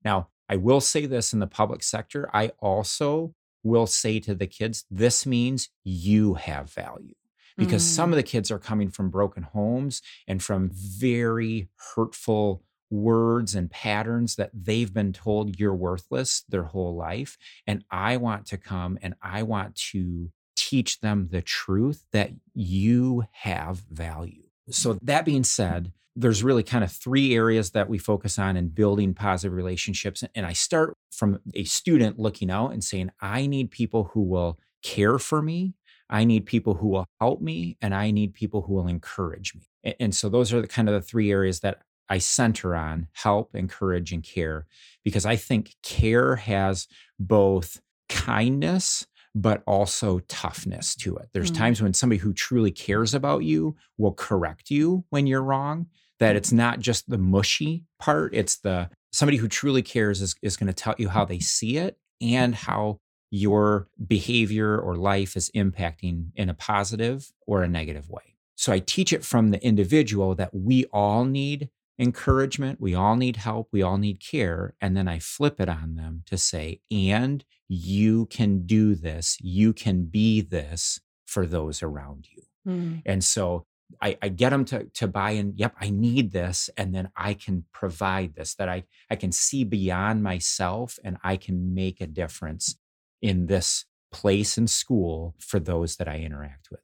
Now, 0.04 0.30
I 0.50 0.58
will 0.58 0.82
say 0.82 1.06
this 1.06 1.34
in 1.34 1.40
the 1.40 1.48
public 1.48 1.84
sector. 1.84 2.30
I 2.34 2.52
also 2.60 3.34
will 3.64 3.88
say 3.88 4.20
to 4.22 4.36
the 4.36 4.48
kids, 4.48 4.86
this 4.90 5.26
means 5.26 5.70
you 5.84 6.34
have 6.36 6.72
value 6.72 7.16
because 7.58 7.84
Mm. 7.84 7.96
some 7.96 8.12
of 8.12 8.18
the 8.18 8.24
kids 8.24 8.50
are 8.50 8.60
coming 8.60 8.90
from 8.90 9.10
broken 9.10 9.44
homes 9.44 10.02
and 10.28 10.42
from 10.42 10.72
very 10.74 11.70
hurtful 11.96 12.64
words 12.92 13.56
and 13.56 13.72
patterns 13.72 14.36
that 14.36 14.52
they've 14.54 14.94
been 14.94 15.14
told 15.14 15.60
you're 15.60 15.74
worthless 15.74 16.44
their 16.50 16.64
whole 16.64 16.96
life. 16.96 17.38
And 17.66 17.84
I 17.90 18.18
want 18.18 18.46
to 18.48 18.58
come 18.58 19.00
and 19.02 19.16
I 19.22 19.44
want 19.44 19.76
to 19.92 20.32
teach 20.56 21.00
them 21.00 21.30
the 21.32 21.42
truth 21.42 22.06
that 22.12 22.32
you 22.54 23.24
have 23.32 23.80
value. 23.90 24.44
So, 24.70 25.00
that 25.02 25.26
being 25.26 25.44
said, 25.44 25.92
there's 26.16 26.44
really 26.44 26.64
kind 26.64 26.84
of 26.84 26.92
three 26.92 27.34
areas 27.34 27.72
that 27.72 27.90
we 27.90 27.98
focus 27.98 28.38
on 28.38 28.58
in 28.58 28.68
building 28.68 29.14
positive 29.14 29.56
relationships. 29.56 30.24
And 30.36 30.46
I 30.46 30.54
start 30.54 30.98
from 31.12 31.40
a 31.54 31.64
student 31.64 32.20
looking 32.20 32.52
out 32.52 32.72
and 32.72 32.84
saying, 32.84 33.12
I 33.22 33.48
need 33.48 33.72
people 33.72 34.12
who 34.14 34.22
will 34.22 34.60
care 34.84 35.18
for 35.18 35.42
me. 35.42 35.74
I 36.10 36.26
need 36.26 36.46
people 36.46 36.76
who 36.76 36.90
will 36.90 37.06
help 37.22 37.42
me 37.42 37.78
and 37.82 37.96
I 37.96 38.12
need 38.12 38.34
people 38.34 38.64
who 38.64 38.74
will 38.74 38.88
encourage 38.88 39.56
me. 39.56 39.96
And 40.00 40.14
so 40.14 40.28
those 40.28 40.52
are 40.54 40.62
the 40.62 40.68
kind 40.68 40.90
of 40.90 40.94
the 40.94 41.02
three 41.02 41.32
areas 41.32 41.62
that 41.62 41.82
I 42.12 42.18
center 42.18 42.76
on 42.76 43.08
help, 43.14 43.56
encourage, 43.56 44.12
and 44.12 44.22
care, 44.22 44.66
because 45.06 45.26
I 45.26 45.38
think 45.38 45.76
care 45.82 46.36
has 46.36 46.88
both 47.18 47.80
kindness, 48.10 49.08
but 49.34 49.64
also 49.66 50.20
toughness 50.28 50.94
to 50.98 51.16
it. 51.16 51.30
There's 51.32 51.52
Mm. 51.52 51.56
times 51.56 51.82
when 51.82 51.94
somebody 51.94 52.20
who 52.20 52.34
truly 52.34 52.72
cares 52.72 53.14
about 53.14 53.46
you 53.46 53.78
will 53.98 54.12
correct 54.12 54.70
you 54.70 55.06
when 55.10 55.26
you're 55.26 55.42
wrong, 55.42 55.88
that 56.20 56.36
it's 56.36 56.52
not 56.52 56.80
just 56.82 57.10
the 57.10 57.18
mushy 57.18 57.86
part, 57.98 58.36
it's 58.36 58.58
the 58.58 58.90
somebody 59.14 59.38
who 59.38 59.48
truly 59.48 59.82
cares 59.82 60.22
is, 60.22 60.36
is 60.42 60.58
going 60.58 60.68
to 60.68 60.74
tell 60.74 60.96
you 60.98 61.08
how 61.08 61.24
they 61.24 61.40
see 61.58 61.78
it 61.78 61.98
and 62.20 62.54
how 62.54 63.00
your 63.30 63.88
behavior 64.06 64.78
or 64.78 64.98
life 64.98 65.38
is 65.38 65.50
impacting 65.56 66.32
in 66.36 66.50
a 66.50 66.54
positive 66.54 67.32
or 67.48 67.64
a 67.64 67.70
negative 67.70 68.10
way. 68.10 68.36
So 68.58 68.74
I 68.74 68.80
teach 68.80 69.14
it 69.14 69.24
from 69.24 69.52
the 69.52 69.66
individual 69.66 70.36
that 70.36 70.54
we 70.54 70.84
all 70.92 71.24
need 71.24 71.70
encouragement. 72.02 72.82
We 72.82 72.96
all 72.96 73.16
need 73.16 73.38
help. 73.38 73.70
We 73.72 73.84
all 73.84 74.00
need 74.00 74.20
care. 74.20 74.74
And 74.82 74.98
then 74.98 75.08
I 75.08 75.20
flip 75.20 75.62
it 75.62 75.70
on 75.70 75.96
them 75.96 76.24
to 76.26 76.38
say, 76.38 76.82
and 76.90 77.46
you 77.68 78.26
can 78.26 78.66
do 78.66 78.96
this. 78.96 79.38
You 79.40 79.72
can 79.72 80.06
be 80.06 80.42
this 80.42 81.00
for 81.28 81.46
those 81.46 81.84
around 81.84 82.28
you. 82.36 82.44
Mm. 82.68 83.04
And 83.06 83.24
so 83.24 83.68
I, 84.02 84.18
I, 84.22 84.30
get 84.30 84.50
them 84.50 84.66
to, 84.66 84.86
to 84.86 85.08
buy 85.08 85.32
in, 85.32 85.54
yep, 85.56 85.76
I 85.80 85.90
need 85.90 86.32
this. 86.32 86.70
And 86.76 86.94
then 86.94 87.10
I 87.16 87.36
can 87.36 87.66
provide 87.72 88.36
this, 88.36 88.56
that 88.56 88.68
I, 88.68 88.84
I 89.10 89.16
can 89.16 89.32
see 89.32 89.64
beyond 89.64 90.24
myself 90.24 90.98
and 91.04 91.18
I 91.24 91.38
can 91.38 91.74
make 91.74 92.02
a 92.02 92.08
difference 92.08 92.78
in 93.22 93.46
this 93.46 93.86
place 94.12 94.58
in 94.58 94.68
school 94.68 95.36
for 95.40 95.60
those 95.60 95.98
that 95.98 96.08
I 96.08 96.18
interact 96.18 96.70
with. 96.72 96.82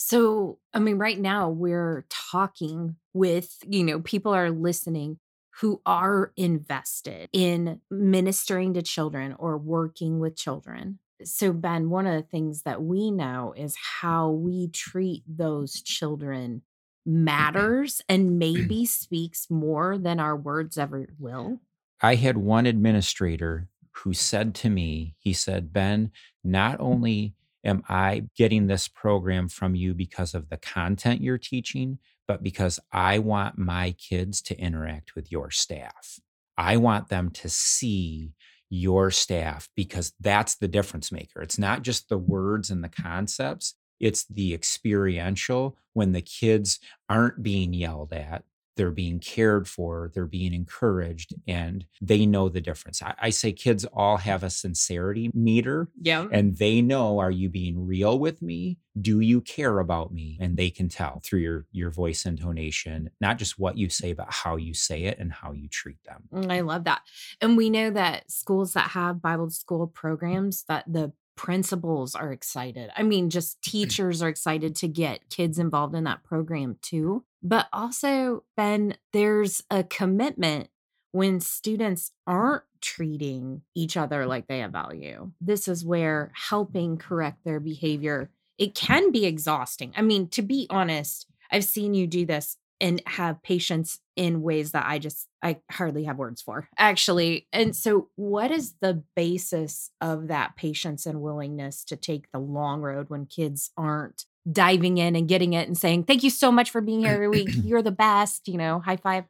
So, 0.00 0.58
I 0.72 0.78
mean, 0.78 0.96
right 0.96 1.18
now 1.18 1.50
we're 1.50 2.06
talking 2.08 2.94
with, 3.12 3.56
you 3.66 3.82
know, 3.82 3.98
people 4.00 4.32
are 4.32 4.48
listening 4.48 5.18
who 5.60 5.82
are 5.84 6.32
invested 6.36 7.28
in 7.32 7.80
ministering 7.90 8.74
to 8.74 8.82
children 8.82 9.34
or 9.40 9.58
working 9.58 10.20
with 10.20 10.36
children. 10.36 11.00
So, 11.24 11.52
Ben, 11.52 11.90
one 11.90 12.06
of 12.06 12.14
the 12.14 12.28
things 12.28 12.62
that 12.62 12.80
we 12.80 13.10
know 13.10 13.52
is 13.56 13.76
how 14.00 14.30
we 14.30 14.68
treat 14.68 15.24
those 15.26 15.82
children 15.82 16.62
matters 17.04 18.00
and 18.08 18.38
maybe 18.38 18.86
speaks 18.86 19.50
more 19.50 19.98
than 19.98 20.20
our 20.20 20.36
words 20.36 20.78
ever 20.78 21.08
will. 21.18 21.60
I 22.00 22.14
had 22.14 22.36
one 22.36 22.66
administrator 22.66 23.66
who 23.90 24.14
said 24.14 24.54
to 24.54 24.70
me, 24.70 25.16
he 25.18 25.32
said, 25.32 25.72
Ben, 25.72 26.12
not 26.44 26.74
mm-hmm. 26.74 26.84
only 26.84 27.34
am 27.68 27.82
I 27.88 28.24
getting 28.36 28.66
this 28.66 28.88
program 28.88 29.48
from 29.48 29.74
you 29.74 29.94
because 29.94 30.34
of 30.34 30.48
the 30.48 30.56
content 30.56 31.20
you're 31.20 31.38
teaching, 31.38 31.98
but 32.26 32.42
because 32.42 32.80
I 32.90 33.18
want 33.18 33.58
my 33.58 33.92
kids 33.92 34.42
to 34.42 34.58
interact 34.58 35.14
with 35.14 35.30
your 35.30 35.50
staff. 35.50 36.18
I 36.56 36.76
want 36.76 37.08
them 37.08 37.30
to 37.30 37.48
see 37.48 38.32
your 38.70 39.10
staff 39.10 39.68
because 39.76 40.12
that's 40.20 40.56
the 40.56 40.68
difference 40.68 41.12
maker. 41.12 41.40
It's 41.40 41.58
not 41.58 41.82
just 41.82 42.08
the 42.08 42.18
words 42.18 42.70
and 42.70 42.82
the 42.82 42.88
concepts, 42.88 43.74
it's 44.00 44.24
the 44.24 44.54
experiential 44.54 45.76
when 45.92 46.12
the 46.12 46.22
kids 46.22 46.78
aren't 47.08 47.42
being 47.42 47.72
yelled 47.72 48.12
at, 48.12 48.44
they're 48.78 48.90
being 48.92 49.18
cared 49.18 49.68
for, 49.68 50.10
they're 50.14 50.24
being 50.24 50.54
encouraged, 50.54 51.34
and 51.46 51.84
they 52.00 52.24
know 52.24 52.48
the 52.48 52.60
difference. 52.60 53.02
I, 53.02 53.14
I, 53.20 53.30
say 53.30 53.52
kids 53.52 53.84
all 53.92 54.18
have 54.18 54.44
a 54.44 54.50
sincerity 54.50 55.30
meter. 55.34 55.88
Yeah. 56.00 56.28
And 56.30 56.56
they 56.56 56.80
know, 56.80 57.18
are 57.18 57.30
you 57.30 57.50
being 57.50 57.86
real 57.86 58.18
with 58.18 58.40
me? 58.40 58.78
Do 58.98 59.18
you 59.18 59.40
care 59.40 59.80
about 59.80 60.14
me? 60.14 60.38
And 60.40 60.56
they 60.56 60.70
can 60.70 60.88
tell 60.88 61.20
through 61.24 61.40
your 61.40 61.66
your 61.72 61.90
voice 61.90 62.24
intonation, 62.24 63.10
not 63.20 63.38
just 63.38 63.58
what 63.58 63.76
you 63.76 63.88
say, 63.88 64.12
but 64.12 64.28
how 64.30 64.56
you 64.56 64.74
say 64.74 65.04
it 65.04 65.18
and 65.18 65.32
how 65.32 65.52
you 65.52 65.68
treat 65.68 66.02
them. 66.04 66.28
Mm, 66.32 66.52
I 66.52 66.60
love 66.60 66.84
that. 66.84 67.02
And 67.40 67.56
we 67.56 67.70
know 67.70 67.90
that 67.90 68.30
schools 68.30 68.72
that 68.74 68.90
have 68.90 69.20
Bible 69.20 69.50
school 69.50 69.88
programs, 69.88 70.64
that 70.68 70.84
the 70.86 71.12
principals 71.38 72.16
are 72.16 72.32
excited. 72.32 72.90
I 72.96 73.04
mean, 73.04 73.30
just 73.30 73.58
mm. 73.58 73.70
teachers 73.70 74.20
are 74.20 74.28
excited 74.28 74.74
to 74.76 74.88
get 74.88 75.30
kids 75.30 75.58
involved 75.58 75.94
in 75.94 76.04
that 76.04 76.24
program 76.24 76.76
too. 76.82 77.24
But 77.42 77.68
also, 77.72 78.42
Ben, 78.56 78.96
there's 79.12 79.62
a 79.70 79.84
commitment 79.84 80.68
when 81.12 81.40
students 81.40 82.10
aren't 82.26 82.64
treating 82.80 83.62
each 83.74 83.96
other 83.96 84.26
like 84.26 84.48
they 84.48 84.58
have 84.58 84.72
value. 84.72 85.30
This 85.40 85.68
is 85.68 85.84
where 85.84 86.32
helping 86.34 86.98
correct 86.98 87.44
their 87.44 87.60
behavior, 87.60 88.30
it 88.58 88.74
can 88.74 89.12
be 89.12 89.24
exhausting. 89.24 89.92
I 89.96 90.02
mean, 90.02 90.28
to 90.30 90.42
be 90.42 90.66
honest, 90.68 91.26
I've 91.50 91.64
seen 91.64 91.94
you 91.94 92.06
do 92.06 92.26
this 92.26 92.56
and 92.80 93.02
have 93.06 93.42
patience 93.42 93.98
in 94.16 94.42
ways 94.42 94.72
that 94.72 94.84
I 94.86 94.98
just 94.98 95.28
I 95.42 95.58
hardly 95.70 96.04
have 96.04 96.18
words 96.18 96.42
for 96.42 96.68
actually. 96.76 97.46
And 97.52 97.74
so 97.74 98.08
what 98.16 98.50
is 98.50 98.74
the 98.80 99.02
basis 99.14 99.90
of 100.00 100.28
that 100.28 100.56
patience 100.56 101.06
and 101.06 101.20
willingness 101.20 101.84
to 101.84 101.96
take 101.96 102.30
the 102.32 102.38
long 102.38 102.80
road 102.80 103.10
when 103.10 103.26
kids 103.26 103.70
aren't 103.76 104.24
diving 104.50 104.98
in 104.98 105.14
and 105.14 105.28
getting 105.28 105.52
it 105.52 105.68
and 105.68 105.76
saying, 105.76 106.04
"Thank 106.04 106.22
you 106.22 106.30
so 106.30 106.50
much 106.50 106.70
for 106.70 106.80
being 106.80 107.00
here 107.00 107.12
every 107.12 107.28
week. 107.28 107.50
You're 107.52 107.82
the 107.82 107.90
best," 107.90 108.48
you 108.48 108.56
know, 108.56 108.80
high 108.80 108.96
five. 108.96 109.24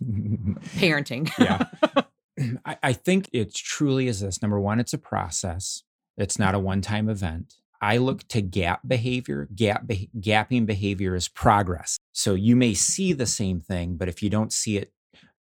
Parenting. 0.00 1.30
yeah. 1.38 2.02
I, 2.64 2.78
I 2.82 2.92
think 2.92 3.28
it 3.32 3.54
truly 3.54 4.08
is 4.08 4.20
this. 4.20 4.42
Number 4.42 4.60
one, 4.60 4.80
it's 4.80 4.92
a 4.92 4.98
process. 4.98 5.82
It's 6.16 6.38
not 6.38 6.54
a 6.54 6.58
one-time 6.58 7.08
event. 7.08 7.54
I 7.80 7.98
look 7.98 8.26
to 8.28 8.40
gap 8.40 8.80
behavior. 8.86 9.48
Gap 9.54 9.86
be- 9.86 10.10
gapping 10.18 10.66
behavior 10.66 11.14
is 11.14 11.28
progress. 11.28 11.97
So 12.18 12.34
you 12.34 12.56
may 12.56 12.74
see 12.74 13.12
the 13.12 13.26
same 13.26 13.60
thing, 13.60 13.94
but 13.94 14.08
if 14.08 14.24
you 14.24 14.28
don't 14.28 14.52
see 14.52 14.76
it, 14.76 14.90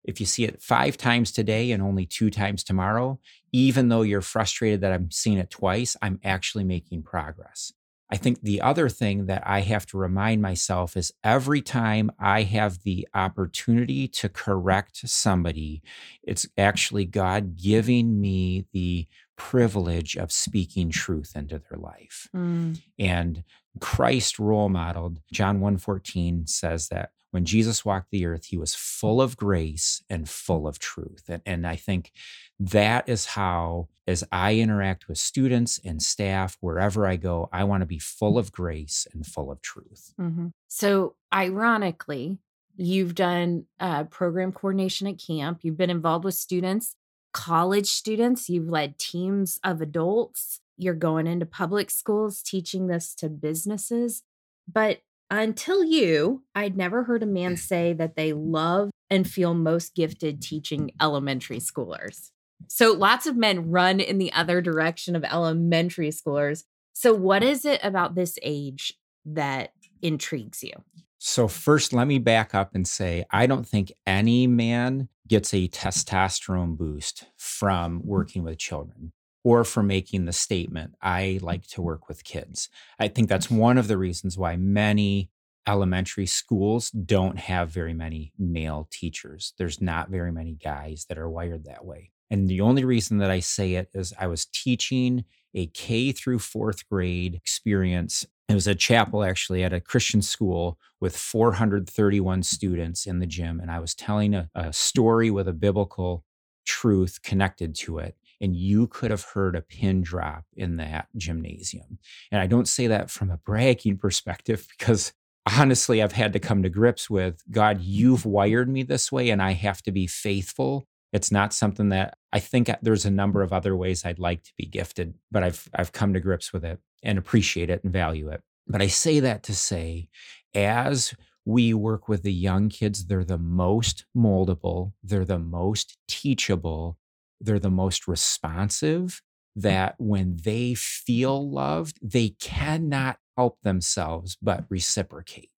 if 0.04 0.20
you 0.20 0.28
see 0.28 0.44
it 0.44 0.62
five 0.62 0.96
times 0.96 1.32
today 1.32 1.72
and 1.72 1.82
only 1.82 2.06
two 2.06 2.30
times 2.30 2.64
tomorrow, 2.64 3.20
even 3.52 3.90
though 3.90 4.04
you're 4.04 4.22
frustrated 4.22 4.82
that 4.82 4.94
I'm 4.94 5.10
seeing 5.10 5.40
it 5.40 5.50
twice, 5.50 5.98
I'm 6.04 6.20
actually 6.24 6.66
making 6.66 7.02
progress. 7.02 7.74
I 8.12 8.18
think 8.18 8.42
the 8.44 8.62
other 8.62 8.90
thing 8.90 9.26
that 9.26 9.42
I 9.44 9.62
have 9.62 9.88
to 9.88 9.98
remind 9.98 10.44
myself 10.44 10.96
is 10.96 11.12
every 11.24 11.64
time 11.64 12.12
I 12.20 12.44
have 12.44 12.84
the 12.84 13.08
opportunity 13.16 14.08
to 14.10 14.30
correct 14.30 14.98
somebody, 15.10 15.82
it's 16.22 16.48
actually 16.60 17.06
God 17.06 17.58
giving 17.58 18.22
me 18.22 18.68
the 18.72 19.08
privilege 19.38 20.18
of 20.18 20.32
speaking 20.32 20.90
truth 20.90 21.34
into 21.36 21.60
their 21.60 21.80
life. 21.80 22.28
Mm. 22.36 22.82
And 23.00 23.44
Christ 23.80 24.40
role 24.40 24.70
modeled, 24.70 25.22
John 25.32 25.60
1:14 25.60 26.50
says 26.50 26.90
that 26.90 27.12
when 27.32 27.46
Jesus 27.46 27.86
walked 27.86 28.12
the 28.12 28.26
earth, 28.26 28.46
he 28.46 28.58
was 28.58 28.74
full 28.74 29.22
of 29.22 29.38
grace 29.38 30.02
and 30.10 30.30
full 30.30 30.68
of 30.68 30.80
truth. 30.80 31.26
And, 31.28 31.42
and 31.46 31.68
I 31.68 31.76
think 31.76 32.12
that 32.60 33.08
is 33.08 33.26
how, 33.26 33.90
as 34.08 34.24
I 34.32 34.56
interact 34.56 35.08
with 35.08 35.18
students 35.18 35.80
and 35.84 36.02
staff, 36.02 36.58
wherever 36.62 37.06
I 37.06 37.18
go, 37.18 37.50
I 37.52 37.66
want 37.66 37.82
to 37.82 37.86
be 37.86 38.00
full 38.00 38.38
of 38.38 38.52
grace 38.52 39.06
and 39.14 39.26
full 39.26 39.52
of 39.52 39.62
truth. 39.62 40.14
Mm-hmm. 40.20 40.48
So, 40.68 41.16
ironically, 41.34 42.40
you've 42.78 43.14
done 43.14 43.66
uh, 43.80 44.06
program 44.06 44.52
coordination 44.52 45.08
at 45.08 45.20
camp, 45.20 45.60
you've 45.64 45.78
been 45.78 45.90
involved 45.90 46.26
with 46.26 46.36
students 46.36 46.96
college 47.34 47.88
students, 47.88 48.50
you've 48.50 48.70
led 48.70 48.98
teams 48.98 49.60
of 49.64 49.82
adults, 49.82 50.60
you're 50.78 50.94
going 50.94 51.28
into 51.28 51.46
public 51.46 51.90
schools 51.90 52.42
teaching 52.42 52.88
this 52.88 53.14
to 53.16 53.30
businesses. 53.30 54.24
But 54.72 55.00
until 55.30 55.84
you, 55.84 56.44
I'd 56.56 56.78
never 56.78 57.04
heard 57.04 57.24
a 57.24 57.28
man 57.28 57.56
mm. 57.56 57.60
say 57.60 57.94
that 57.94 58.16
they 58.16 58.34
love 58.34 58.92
and 59.10 59.28
feel 59.28 59.54
most 59.54 59.96
gifted 59.96 60.42
teaching 60.42 60.92
elementary 61.02 61.60
schoolers. 61.60 62.32
So 62.68 62.94
lots 62.94 63.26
of 63.26 63.38
men 63.38 63.72
run 63.72 64.00
in 64.00 64.18
the 64.18 64.34
other 64.34 64.62
direction 64.62 65.16
of 65.16 65.24
elementary 65.24 66.10
schoolers. 66.10 66.64
So, 66.94 67.14
what 67.14 67.44
is 67.44 67.64
it 67.64 67.80
about 67.84 68.16
this 68.16 68.40
age 68.42 68.94
that 69.26 69.74
intrigues 70.02 70.64
you? 70.64 70.72
So, 71.20 71.48
first, 71.48 71.94
let 71.94 72.08
me 72.08 72.20
back 72.20 72.54
up 72.54 72.76
and 72.76 72.88
say 72.88 73.26
I 73.32 73.48
don't 73.48 73.68
think 73.68 73.92
any 74.06 74.48
man 74.48 75.10
gets 75.28 75.54
a 75.54 75.68
testosterone 75.68 76.78
boost 76.78 77.26
from 77.38 78.00
hmm. 78.00 78.08
working 78.08 78.44
with 78.44 78.58
children 78.58 79.12
or 79.44 79.64
for 79.64 79.82
making 79.82 80.26
the 80.26 80.34
statement, 80.34 80.94
I 81.02 81.40
like 81.42 81.66
to 81.68 81.82
work 81.82 82.10
with 82.10 82.26
kids. 82.26 82.68
I 83.00 83.08
think 83.08 83.30
that's 83.30 83.50
one 83.50 83.78
of 83.78 83.88
the 83.88 83.98
reasons 83.98 84.38
why 84.38 84.58
many 84.58 85.30
elementary 85.66 86.26
schools 86.26 86.90
don't 86.90 87.40
have 87.40 87.70
very 87.70 87.94
many 87.94 88.34
male 88.38 88.90
teachers. 88.92 89.54
There's 89.58 89.82
not 89.82 90.10
very 90.10 90.34
many 90.34 90.54
guys 90.54 91.06
that 91.08 91.18
are 91.18 91.30
wired 91.30 91.64
that 91.64 91.86
way. 91.86 92.12
And 92.30 92.48
the 92.48 92.62
only 92.62 92.84
reason 92.84 93.18
that 93.20 93.32
I 93.32 93.40
say 93.40 93.76
it 93.76 93.90
is 93.94 94.14
I 94.20 94.28
was 94.28 94.46
teaching 94.46 95.26
a 95.54 95.68
K 95.68 96.12
through 96.12 96.40
fourth 96.40 96.88
grade 96.90 97.36
experience 97.36 98.26
it 98.48 98.54
was 98.54 98.68
a 98.68 98.76
chapel 98.76 99.24
actually 99.24 99.64
at 99.64 99.74
a 99.74 99.82
Christian 99.82 100.22
school 100.22 100.80
with 101.02 101.18
431 101.18 102.44
students 102.44 103.06
in 103.06 103.20
the 103.20 103.26
gym. 103.26 103.60
And 103.60 103.70
I 103.70 103.80
was 103.80 103.94
telling 103.94 104.34
a, 104.34 104.50
a, 104.56 104.72
story 104.72 105.30
with 105.30 105.48
a 105.48 105.54
biblical 105.54 106.24
truth 106.66 107.22
connected 107.24 107.76
to 107.76 107.98
it. 107.98 108.16
And 108.40 108.56
you 108.56 108.88
could 108.88 109.12
have 109.12 109.24
heard 109.24 109.56
a 109.56 109.62
pin 109.62 110.02
drop 110.02 110.46
in 110.56 110.78
that 110.78 111.08
gymnasium. 111.18 112.00
And 112.32 112.40
I 112.40 112.48
don't 112.48 112.68
say 112.68 112.88
that 112.88 113.10
from 113.10 113.32
a 113.32 113.38
bragging 113.38 113.98
perspective 113.98 114.66
because 114.78 115.12
honestly, 115.58 116.02
I've 116.02 116.14
had 116.14 116.34
to 116.34 116.40
come 116.40 116.64
to 116.64 116.70
grips 116.70 117.10
with 117.10 117.42
God, 117.52 117.82
you've 117.82 118.26
wired 118.26 118.70
me 118.70 118.84
this 118.84 119.12
way, 119.12 119.30
and 119.30 119.42
I 119.42 119.52
have 119.52 119.82
to 119.84 119.92
be 119.92 120.08
faithful 120.08 120.88
it's 121.14 121.32
not 121.32 121.54
something 121.54 121.90
that 121.90 122.18
I 122.34 122.40
think 122.40 122.70
uh, 122.70 122.76
there's 122.82 123.06
a 123.06 123.12
number 123.12 123.42
of 123.42 123.54
other 123.54 123.76
ways 123.76 124.06
I'd 124.06 124.20
like 124.20 124.44
to 124.44 124.54
be 124.58 124.66
gifted, 124.66 125.16
but 125.32 125.44
I've 125.44 125.70
I've 125.74 125.92
come 125.92 126.14
to 126.14 126.20
grips 126.20 126.52
with 126.54 126.66
it 126.66 126.80
and 127.04 127.18
appreciate 127.18 127.70
it 127.70 127.84
and 127.84 127.94
value 127.94 128.30
it. 128.30 128.42
But 128.68 128.82
I 128.82 128.88
say 128.88 129.20
that 129.22 129.44
to 129.44 129.56
say 129.56 130.10
as 130.54 131.14
we 131.46 131.74
work 131.74 132.10
with 132.10 132.24
the 132.24 132.34
young 132.34 132.68
kids, 132.70 133.06
they're 133.06 133.24
the 133.24 133.38
most 133.38 134.06
moldable, 134.16 134.92
they're 135.02 135.24
the 135.26 135.40
most 135.40 135.98
teachable, 136.08 136.98
they're 137.40 137.60
the 137.60 137.70
most 137.70 138.08
responsive 138.08 139.22
mm. 139.58 139.62
that 139.62 139.96
when 139.98 140.38
they 140.44 140.74
feel 140.74 141.50
loved, 141.50 142.00
they 142.02 142.30
cannot 142.42 143.18
help 143.38 143.60
themselves 143.64 144.38
but 144.42 144.66
reciprocate. 144.70 145.52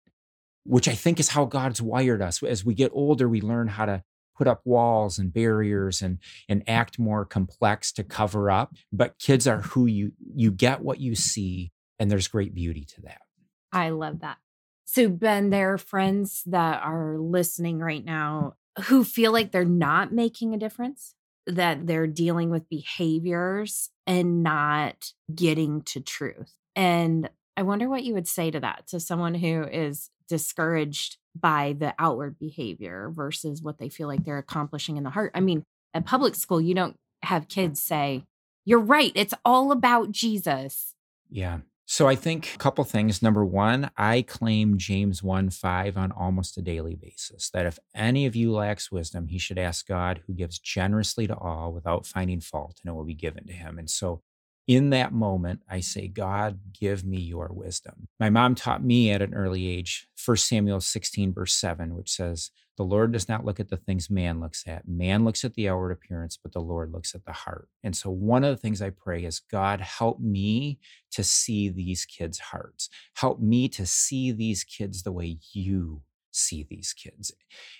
which 0.64 0.86
I 0.88 0.94
think 0.94 1.18
is 1.18 1.30
how 1.30 1.46
God's 1.46 1.80
wired 1.80 2.20
us. 2.20 2.42
As 2.42 2.64
we 2.64 2.74
get 2.74 2.90
older, 2.92 3.28
we 3.28 3.40
learn 3.40 3.68
how 3.68 3.86
to 3.86 4.02
put 4.38 4.46
up 4.46 4.60
walls 4.64 5.18
and 5.18 5.32
barriers 5.32 6.00
and 6.00 6.18
and 6.48 6.62
act 6.68 6.98
more 6.98 7.24
complex 7.24 7.90
to 7.92 8.04
cover 8.04 8.50
up 8.50 8.74
but 8.92 9.18
kids 9.18 9.46
are 9.46 9.62
who 9.62 9.86
you 9.86 10.12
you 10.34 10.52
get 10.52 10.80
what 10.80 11.00
you 11.00 11.14
see 11.14 11.72
and 11.98 12.10
there's 12.10 12.28
great 12.28 12.54
beauty 12.54 12.84
to 12.84 13.02
that. 13.02 13.22
I 13.72 13.90
love 13.90 14.20
that. 14.20 14.38
So 14.84 15.08
ben 15.08 15.50
there 15.50 15.74
are 15.74 15.78
friends 15.78 16.42
that 16.46 16.82
are 16.82 17.18
listening 17.18 17.78
right 17.78 18.04
now 18.04 18.54
who 18.84 19.04
feel 19.04 19.32
like 19.32 19.52
they're 19.52 19.64
not 19.64 20.12
making 20.12 20.54
a 20.54 20.58
difference 20.58 21.14
that 21.46 21.86
they're 21.86 22.06
dealing 22.06 22.50
with 22.50 22.68
behaviors 22.68 23.90
and 24.06 24.42
not 24.42 25.12
getting 25.34 25.82
to 25.82 26.00
truth. 26.00 26.54
And 26.76 27.28
i 27.58 27.62
wonder 27.62 27.88
what 27.88 28.04
you 28.04 28.14
would 28.14 28.28
say 28.28 28.50
to 28.50 28.60
that 28.60 28.86
to 28.86 28.98
someone 28.98 29.34
who 29.34 29.64
is 29.64 30.10
discouraged 30.28 31.16
by 31.40 31.74
the 31.78 31.94
outward 31.98 32.38
behavior 32.38 33.10
versus 33.12 33.62
what 33.62 33.78
they 33.78 33.88
feel 33.88 34.06
like 34.06 34.24
they're 34.24 34.38
accomplishing 34.38 34.96
in 34.96 35.04
the 35.04 35.10
heart. 35.10 35.32
I 35.34 35.40
mean, 35.40 35.64
at 35.94 36.06
public 36.06 36.34
school, 36.34 36.60
you 36.60 36.74
don't 36.74 36.96
have 37.22 37.48
kids 37.48 37.80
say, 37.80 38.24
You're 38.64 38.78
right, 38.78 39.12
it's 39.14 39.34
all 39.44 39.72
about 39.72 40.12
Jesus. 40.12 40.94
Yeah. 41.30 41.58
So 41.90 42.06
I 42.06 42.16
think 42.16 42.54
a 42.54 42.58
couple 42.58 42.84
things. 42.84 43.22
Number 43.22 43.42
one, 43.46 43.90
I 43.96 44.20
claim 44.20 44.76
James 44.76 45.22
1 45.22 45.48
5 45.48 45.96
on 45.96 46.12
almost 46.12 46.58
a 46.58 46.62
daily 46.62 46.94
basis 46.94 47.48
that 47.50 47.64
if 47.64 47.78
any 47.94 48.26
of 48.26 48.36
you 48.36 48.52
lacks 48.52 48.92
wisdom, 48.92 49.28
he 49.28 49.38
should 49.38 49.58
ask 49.58 49.88
God 49.88 50.20
who 50.26 50.34
gives 50.34 50.58
generously 50.58 51.26
to 51.26 51.36
all 51.36 51.72
without 51.72 52.06
finding 52.06 52.40
fault, 52.40 52.78
and 52.82 52.90
it 52.90 52.94
will 52.94 53.06
be 53.06 53.14
given 53.14 53.46
to 53.46 53.54
him. 53.54 53.78
And 53.78 53.88
so 53.88 54.20
in 54.68 54.90
that 54.90 55.14
moment, 55.14 55.62
I 55.68 55.80
say, 55.80 56.08
God, 56.08 56.60
give 56.78 57.02
me 57.02 57.18
your 57.18 57.48
wisdom. 57.50 58.06
My 58.20 58.28
mom 58.28 58.54
taught 58.54 58.84
me 58.84 59.10
at 59.10 59.22
an 59.22 59.32
early 59.32 59.66
age, 59.66 60.06
1 60.22 60.36
Samuel 60.36 60.82
16, 60.82 61.32
verse 61.32 61.54
7, 61.54 61.96
which 61.96 62.10
says, 62.10 62.50
The 62.76 62.84
Lord 62.84 63.12
does 63.12 63.30
not 63.30 63.46
look 63.46 63.58
at 63.58 63.70
the 63.70 63.78
things 63.78 64.10
man 64.10 64.40
looks 64.40 64.64
at. 64.66 64.86
Man 64.86 65.24
looks 65.24 65.42
at 65.42 65.54
the 65.54 65.70
outward 65.70 65.92
appearance, 65.92 66.38
but 66.40 66.52
the 66.52 66.60
Lord 66.60 66.92
looks 66.92 67.14
at 67.14 67.24
the 67.24 67.32
heart. 67.32 67.70
And 67.82 67.96
so, 67.96 68.10
one 68.10 68.44
of 68.44 68.50
the 68.50 68.60
things 68.60 68.82
I 68.82 68.90
pray 68.90 69.24
is, 69.24 69.40
God, 69.40 69.80
help 69.80 70.20
me 70.20 70.78
to 71.12 71.24
see 71.24 71.70
these 71.70 72.04
kids' 72.04 72.38
hearts. 72.38 72.90
Help 73.16 73.40
me 73.40 73.68
to 73.70 73.86
see 73.86 74.32
these 74.32 74.64
kids 74.64 75.02
the 75.02 75.12
way 75.12 75.38
you 75.54 76.02
see 76.30 76.66
these 76.68 76.92
kids. 76.92 77.32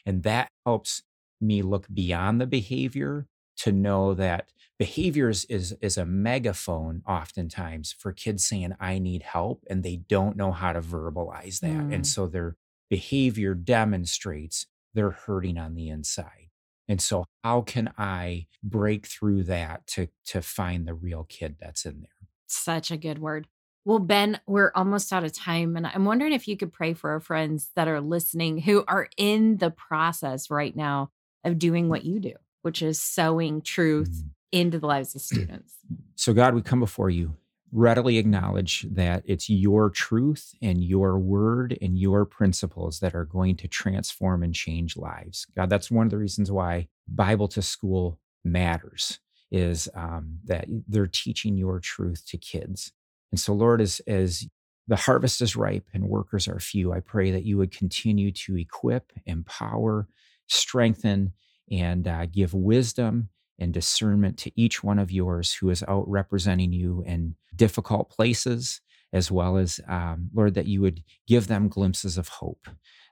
And 0.07 0.23
that 0.23 0.49
helps 0.65 1.03
me 1.39 1.61
look 1.61 1.87
beyond 1.93 2.41
the 2.41 2.47
behavior 2.47 3.27
to 3.59 3.73
know 3.73 4.15
that 4.15 4.49
behaviors 4.79 5.45
is 5.47 5.77
is 5.81 5.97
a 5.99 6.07
megaphone 6.07 7.03
oftentimes 7.07 7.93
for 7.93 8.13
kids 8.13 8.47
saying 8.47 8.75
i 8.81 8.99
need 8.99 9.23
help 9.23 9.65
and 9.69 9.83
they 9.83 9.97
don't 9.97 10.37
know 10.37 10.53
how 10.53 10.73
to 10.73 10.81
verbalize 10.81 11.61
that 11.61 11.71
mm. 11.71 11.93
and 11.93 12.07
so 12.07 12.27
their 12.27 12.57
behavior 12.89 13.55
demonstrates 13.55 14.67
they're 14.95 15.11
hurting 15.11 15.59
on 15.59 15.75
the 15.75 15.89
inside 15.89 16.49
and 16.89 17.01
so 17.01 17.25
how 17.45 17.61
can 17.61 17.93
i 17.99 18.47
break 18.63 19.07
through 19.07 19.45
that 19.45 19.87
to 19.87 20.09
to 20.27 20.41
find 20.41 20.87
the 20.87 20.95
real 20.95 21.25
kid 21.29 21.57
that's 21.61 21.85
in 21.85 22.01
there? 22.01 22.29
Such 22.47 22.91
a 22.91 22.97
good 22.97 23.19
word. 23.19 23.47
Well 23.85 23.99
ben 23.99 24.41
we're 24.47 24.73
almost 24.75 25.13
out 25.13 25.25
of 25.25 25.33
time 25.33 25.77
and 25.77 25.87
i'm 25.87 26.05
wondering 26.05 26.33
if 26.33 26.47
you 26.47 26.57
could 26.57 26.73
pray 26.73 26.95
for 26.95 27.11
our 27.11 27.21
friends 27.21 27.71
that 27.75 27.89
are 27.89 28.01
listening 28.01 28.59
who 28.59 28.85
are 28.87 29.09
in 29.17 29.57
the 29.59 29.71
process 29.71 30.51
right 30.51 30.75
now 30.77 31.11
of 31.45 31.59
doing 31.59 31.89
what 31.89 32.05
you 32.05 32.21
do 32.21 32.35
which 32.63 32.83
is 32.83 33.01
sowing 33.01 33.63
truth 33.63 34.11
mm 34.11 34.31
into 34.53 34.79
the 34.79 34.87
lives 34.87 35.15
of 35.15 35.21
students. 35.21 35.75
So, 36.15 36.33
God, 36.33 36.55
we 36.55 36.63
come 36.63 36.81
before 36.81 37.11
you, 37.11 37.37
readily 37.71 38.19
acknowledge 38.19 38.87
that 38.91 39.23
it's 39.27 39.51
your 39.51 39.91
truth 39.91 40.55
and 40.63 40.83
your 40.83 41.19
word 41.19 41.77
and 41.83 41.99
your 41.99 42.25
principles 42.25 43.01
that 43.01 43.15
are 43.15 43.25
going 43.25 43.57
to 43.57 43.69
transform 43.69 44.43
and 44.43 44.55
change 44.55 44.97
lives. 44.97 45.47
God, 45.55 45.69
that's 45.69 45.91
one 45.91 46.07
of 46.07 46.11
the 46.11 46.19
reasons 46.19 46.51
why 46.51 46.89
Bible 47.07 47.49
to 47.49 47.63
school 47.63 48.19
matters, 48.45 49.21
is 49.51 49.89
um, 49.95 50.39
that 50.45 50.67
they're 50.89 51.07
teaching 51.07 51.57
your 51.57 51.81
truth 51.81 52.25
to 52.29 52.39
kids. 52.39 52.93
And 53.33 53.41
so, 53.41 53.53
Lord, 53.53 53.81
as, 53.81 54.01
as 54.07 54.47
the 54.87 54.97
harvest 54.97 55.43
is 55.43 55.57
ripe 55.57 55.87
and 55.93 56.09
workers 56.09 56.49
are 56.49 56.59
few, 56.59 56.93
I 56.93 57.01
pray 57.01 57.31
that 57.31 57.45
you 57.45 57.59
would 57.59 57.71
continue 57.71 58.33
to 58.33 58.57
equip, 58.57 59.13
empower, 59.27 60.09
strengthen, 60.47 61.33
and 61.71 62.09
uh, 62.09 62.27
give 62.27 62.55
wisdom 62.55 63.29
and 63.59 63.73
discernment 63.73 64.39
to 64.39 64.53
each 64.61 64.85
one 64.85 64.99
of 64.99 65.11
yours 65.11 65.53
who 65.55 65.71
is 65.71 65.85
out 65.89 66.09
representing 66.09 66.73
you 66.73 67.03
in 67.07 67.35
difficult 67.55 68.11
places, 68.11 68.81
as 69.13 69.31
well 69.31 69.57
as, 69.57 69.81
um, 69.89 70.31
Lord, 70.33 70.55
that 70.55 70.67
you 70.67 70.81
would 70.81 71.03
give 71.27 71.47
them 71.47 71.69
glimpses 71.69 72.19
of 72.19 72.29
hope 72.29 72.69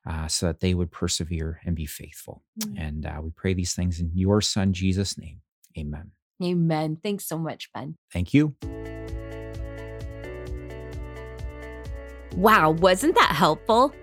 uh, 0.09 0.29
so 0.29 0.47
that 0.47 0.61
they 0.61 0.75
would 0.75 0.91
persevere 0.91 1.61
and 1.65 1.75
be 1.75 1.87
faithful. 1.87 2.43
Mm-hmm. 2.61 2.79
And 2.79 3.07
uh, 3.07 3.21
we 3.23 3.31
pray 3.31 3.55
these 3.55 3.75
things 3.75 4.01
in 4.01 4.11
your 4.15 4.41
Son, 4.41 4.73
Jesus' 4.73 5.19
name. 5.19 5.41
Amen. 5.77 6.13
Amen. 6.43 6.99
Thanks 7.03 7.25
so 7.27 7.39
much, 7.39 7.71
Ben. 7.73 7.97
Thank 8.13 8.35
you. 8.35 8.55
Wow, 12.37 12.73
wasn't 12.73 13.15
that 13.15 13.33
helpful? 13.35 13.95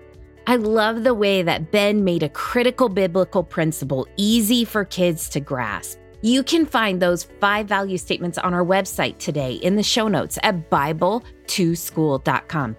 I 0.46 0.56
love 0.56 1.04
the 1.04 1.14
way 1.14 1.42
that 1.42 1.70
Ben 1.70 2.04
made 2.04 2.22
a 2.22 2.28
critical 2.28 2.88
biblical 2.88 3.42
principle 3.42 4.06
easy 4.16 4.64
for 4.64 4.84
kids 4.84 5.28
to 5.30 5.40
grasp. 5.40 5.98
You 6.24 6.42
can 6.42 6.64
find 6.64 7.02
those 7.02 7.24
five 7.38 7.66
value 7.66 7.98
statements 7.98 8.38
on 8.38 8.54
our 8.54 8.64
website 8.64 9.18
today 9.18 9.56
in 9.56 9.76
the 9.76 9.82
show 9.82 10.08
notes 10.08 10.38
at 10.42 10.70
Bible2School.com. 10.70 12.76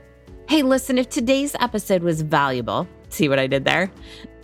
Hey, 0.50 0.64
listen, 0.64 0.98
if 0.98 1.10
today's 1.10 1.56
episode 1.60 2.02
was 2.02 2.22
valuable, 2.22 2.88
see 3.10 3.30
what 3.30 3.38
I 3.38 3.46
did 3.46 3.64
there? 3.64 3.92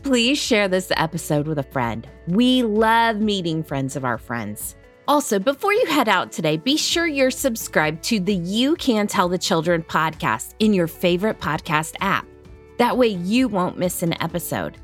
Please 0.04 0.38
share 0.38 0.68
this 0.68 0.92
episode 0.98 1.48
with 1.48 1.58
a 1.58 1.64
friend. 1.64 2.08
We 2.28 2.62
love 2.62 3.20
meeting 3.20 3.64
friends 3.64 3.96
of 3.96 4.06
our 4.06 4.20
friends. 4.20 4.76
Also, 5.08 5.40
before 5.40 5.74
you 5.74 5.88
head 5.88 6.08
out 6.08 6.32
today, 6.32 6.58
be 6.58 6.78
sure 6.78 7.08
you're 7.08 7.32
subscribed 7.32 8.04
to 8.04 8.20
the 8.20 8.36
You 8.36 8.76
Can 8.76 9.08
Tell 9.08 9.28
the 9.28 9.40
Children 9.40 9.82
podcast 9.82 10.54
in 10.60 10.76
your 10.76 10.86
favorite 10.86 11.40
podcast 11.40 11.96
app. 12.02 12.28
That 12.78 13.00
way, 13.00 13.08
you 13.08 13.48
won't 13.48 13.80
miss 13.80 14.04
an 14.04 14.14
episode. 14.22 14.78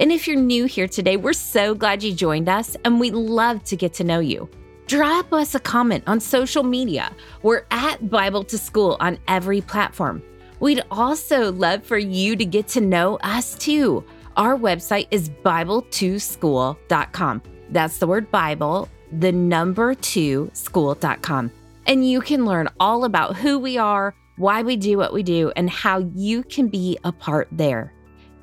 And 0.00 0.10
if 0.10 0.26
you're 0.26 0.38
new 0.38 0.64
here 0.64 0.88
today, 0.88 1.18
we're 1.18 1.34
so 1.34 1.74
glad 1.74 2.02
you 2.02 2.14
joined 2.14 2.48
us 2.48 2.74
and 2.86 2.98
we'd 2.98 3.12
love 3.12 3.62
to 3.64 3.76
get 3.76 3.92
to 3.94 4.04
know 4.04 4.18
you. 4.18 4.48
Drop 4.86 5.30
us 5.30 5.54
a 5.54 5.60
comment 5.60 6.04
on 6.06 6.20
social 6.20 6.62
media. 6.62 7.14
We're 7.42 7.64
at 7.70 8.08
Bible 8.08 8.42
to 8.44 8.56
School 8.56 8.96
on 8.98 9.18
every 9.28 9.60
platform. 9.60 10.22
We'd 10.58 10.82
also 10.90 11.52
love 11.52 11.84
for 11.84 11.98
you 11.98 12.34
to 12.34 12.46
get 12.46 12.66
to 12.68 12.80
know 12.80 13.16
us 13.16 13.54
too. 13.56 14.02
Our 14.38 14.56
website 14.56 15.08
is 15.10 15.28
Bible2School.com. 15.28 17.42
That's 17.68 17.98
the 17.98 18.06
word 18.06 18.30
Bible, 18.30 18.88
the 19.12 19.32
number 19.32 19.94
two, 19.94 20.50
school.com. 20.54 21.50
And 21.86 22.08
you 22.08 22.22
can 22.22 22.46
learn 22.46 22.70
all 22.80 23.04
about 23.04 23.36
who 23.36 23.58
we 23.58 23.76
are, 23.76 24.14
why 24.36 24.62
we 24.62 24.76
do 24.76 24.96
what 24.96 25.12
we 25.12 25.22
do, 25.22 25.52
and 25.56 25.68
how 25.68 25.98
you 26.14 26.42
can 26.42 26.68
be 26.68 26.98
a 27.04 27.12
part 27.12 27.48
there. 27.52 27.92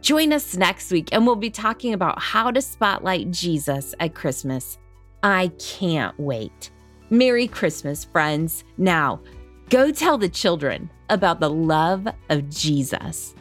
Join 0.02 0.32
us 0.32 0.56
next 0.56 0.92
week, 0.92 1.10
and 1.12 1.26
we'll 1.26 1.36
be 1.36 1.50
talking 1.50 1.94
about 1.94 2.22
how 2.22 2.52
to 2.52 2.62
spotlight 2.62 3.32
Jesus 3.32 3.94
at 4.00 4.16
Christmas. 4.16 4.78
I 5.24 5.52
can't 5.60 6.18
wait. 6.20 6.72
Merry 7.10 7.48
Christmas, 7.48 8.06
friends. 8.06 8.64
Now, 8.78 9.22
go 9.70 9.92
tell 9.92 10.18
the 10.18 10.30
children 10.30 10.90
about 11.10 11.40
the 11.40 11.50
love 11.50 12.08
of 12.30 12.50
Jesus. 12.50 13.34